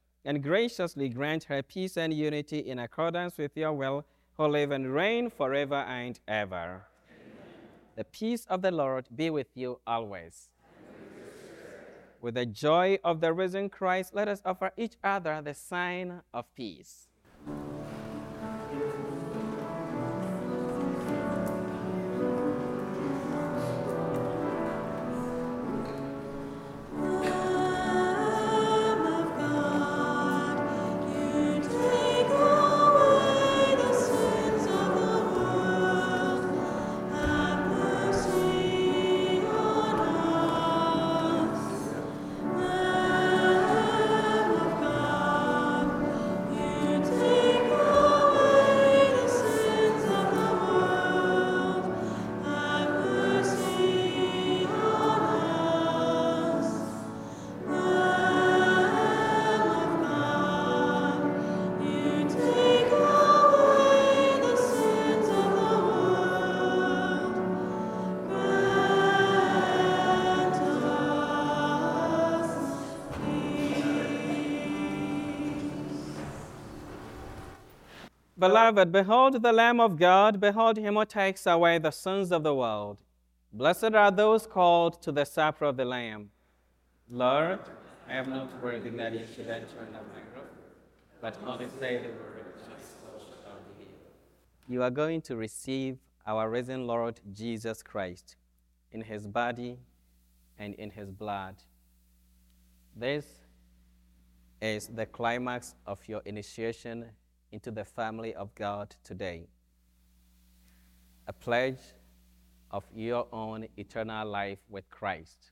[0.23, 4.05] and graciously grant her peace and unity in accordance with your will,
[4.37, 6.85] who live and reign forever and ever.
[7.09, 7.47] Amen.
[7.95, 10.49] The peace of the Lord be with you always.
[12.21, 16.21] With, with the joy of the risen Christ, let us offer each other the sign
[16.33, 17.07] of peace.
[78.41, 82.55] Beloved, behold the Lamb of God, behold him who takes away the sins of the
[82.55, 82.97] world.
[83.53, 86.31] Blessed are those called to the supper of the Lamb.
[87.07, 87.59] Lord,
[88.09, 90.49] I am not worthy that you should enter under my roof,
[91.21, 92.45] but only say the word,
[94.67, 98.37] You are going to receive our risen Lord Jesus Christ
[98.91, 99.77] in his body
[100.57, 101.57] and in his blood.
[102.95, 103.27] This
[104.59, 107.05] is the climax of your initiation
[107.51, 109.47] into the family of God today.
[111.27, 111.79] A pledge
[112.71, 115.51] of your own eternal life with Christ.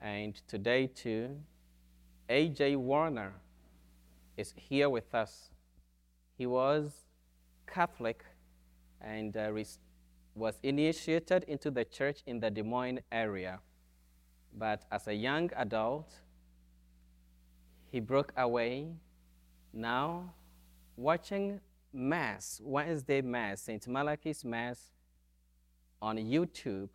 [0.00, 1.36] And today, too,
[2.28, 2.76] A.J.
[2.76, 3.32] Warner
[4.36, 5.50] is here with us.
[6.36, 6.92] He was
[7.66, 8.24] Catholic
[9.00, 9.50] and uh,
[10.34, 13.60] was initiated into the church in the Des Moines area.
[14.56, 16.12] But as a young adult,
[17.90, 18.88] he broke away.
[19.72, 20.34] Now
[20.98, 21.60] watching
[21.92, 23.86] Mass, Wednesday Mass, St.
[23.86, 24.90] Malachy's Mass
[26.02, 26.88] on YouTube,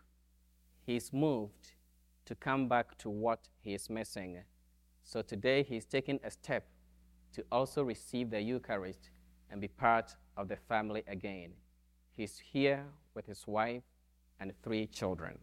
[0.86, 1.72] he's moved
[2.26, 4.40] to come back to what he is missing.
[5.04, 6.68] So today he's taking a step
[7.34, 9.10] to also receive the Eucharist
[9.50, 11.52] and be part of the family again.
[12.12, 12.84] He's here
[13.16, 13.84] with his wife
[14.40, 15.38] and three children.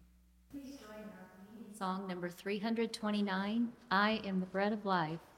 [1.76, 5.29] Song number 329 I am the bread of life.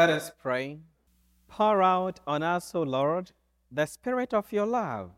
[0.00, 0.78] Let us pray.
[1.46, 3.32] Pour out on us, O Lord,
[3.70, 5.10] the spirit of your love,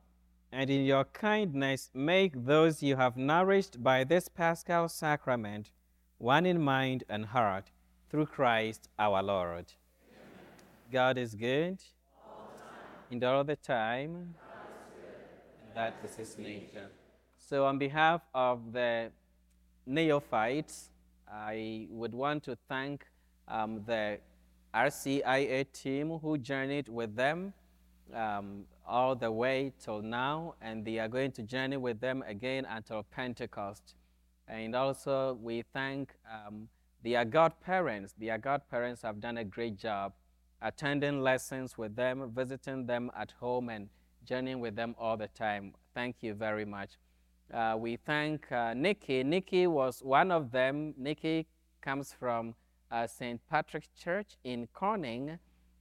[0.51, 5.71] and in your kindness make those you have nourished by this paschal sacrament
[6.19, 7.71] one in mind and heart,
[8.11, 9.67] through Christ our Lord.
[10.91, 11.79] God is good,
[13.09, 14.35] and all the time.
[15.77, 16.89] That is his nature.
[17.39, 19.13] So, on behalf of the
[19.87, 20.91] neophytes,
[21.31, 23.07] I would want to thank
[23.47, 24.19] um, the
[24.75, 27.53] RCIA team who journeyed with them
[28.15, 32.67] um, all the way till now, and they are going to journey with them again
[32.69, 33.95] until Pentecost.
[34.49, 36.69] And also, we thank um,
[37.03, 38.15] their godparents.
[38.19, 40.13] Their godparents have done a great job
[40.63, 43.89] attending lessons with them, visiting them at home, and
[44.25, 45.75] journeying with them all the time.
[45.95, 46.93] Thank you very much.
[47.53, 49.23] Uh, we thank uh, Nikki.
[49.25, 50.95] Nikki was one of them.
[50.97, 51.47] Nikki
[51.83, 52.55] comes from
[52.93, 53.41] uh, St.
[53.49, 55.39] Patrick's Church in Corning,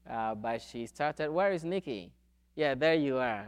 [0.09, 1.29] uh, but she started.
[1.29, 2.11] Where is Nikki?
[2.55, 3.45] Yeah, there you are.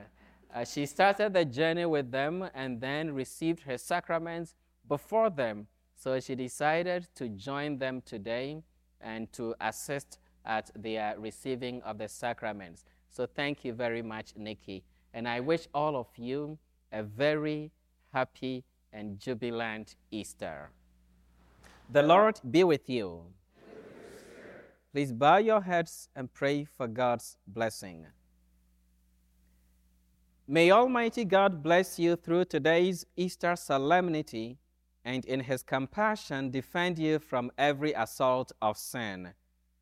[0.54, 4.54] Uh, she started the journey with them and then received her sacraments
[4.88, 5.68] before them.
[5.96, 8.62] So she decided to join them today
[9.02, 12.84] and to assist at their receiving of the sacraments.
[13.10, 14.84] So thank you very much, Nikki.
[15.14, 16.58] And I wish all of you
[16.92, 17.72] a very
[18.14, 20.70] happy and jubilant Easter.
[21.90, 23.24] The Lord be with you.
[24.94, 28.06] Please bow your heads and pray for God's blessing.
[30.48, 34.60] May Almighty God bless you through today's Easter solemnity
[35.04, 39.34] and in his compassion defend you from every assault of sin.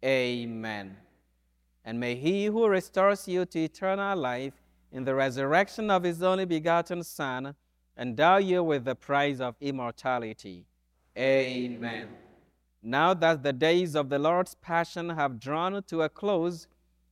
[0.06, 0.96] Amen.
[1.84, 4.54] And may he who restores you to eternal life
[4.94, 7.54] in the resurrection of his only begotten Son
[7.98, 10.68] endow you with the prize of immortality.
[11.18, 12.08] Amen.
[12.84, 16.68] Now that the days of the Lord's passion have drawn to a close,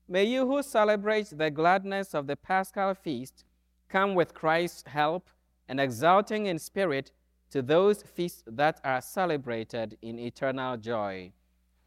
[0.07, 3.45] may you who celebrate the gladness of the Paschal feast
[3.87, 5.29] come with Christ's help
[5.67, 7.11] and exulting in spirit
[7.51, 11.31] to those feasts that are celebrated in eternal joy.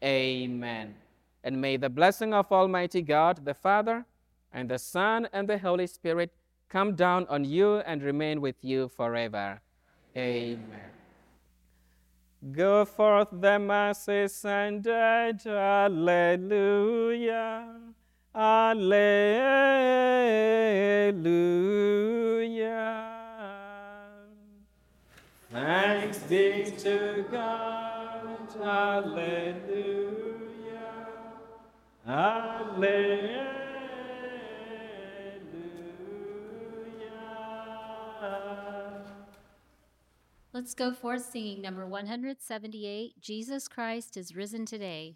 [0.03, 0.95] Amen.
[1.43, 4.05] And may the blessing of Almighty God, the Father,
[4.53, 6.31] and the Son, and the Holy Spirit
[6.69, 9.59] come down on you and remain with you forever.
[10.15, 11.02] Amen.
[12.51, 15.47] Go forth the masses and ended.
[15.47, 16.83] Alleluia.
[18.35, 19.13] Alleluia.
[25.51, 28.37] Thanks be to God.
[28.61, 30.03] Alleluia.
[32.05, 33.53] Alleluia.
[40.53, 45.15] Let's go forth singing number 178 Jesus Christ is risen today.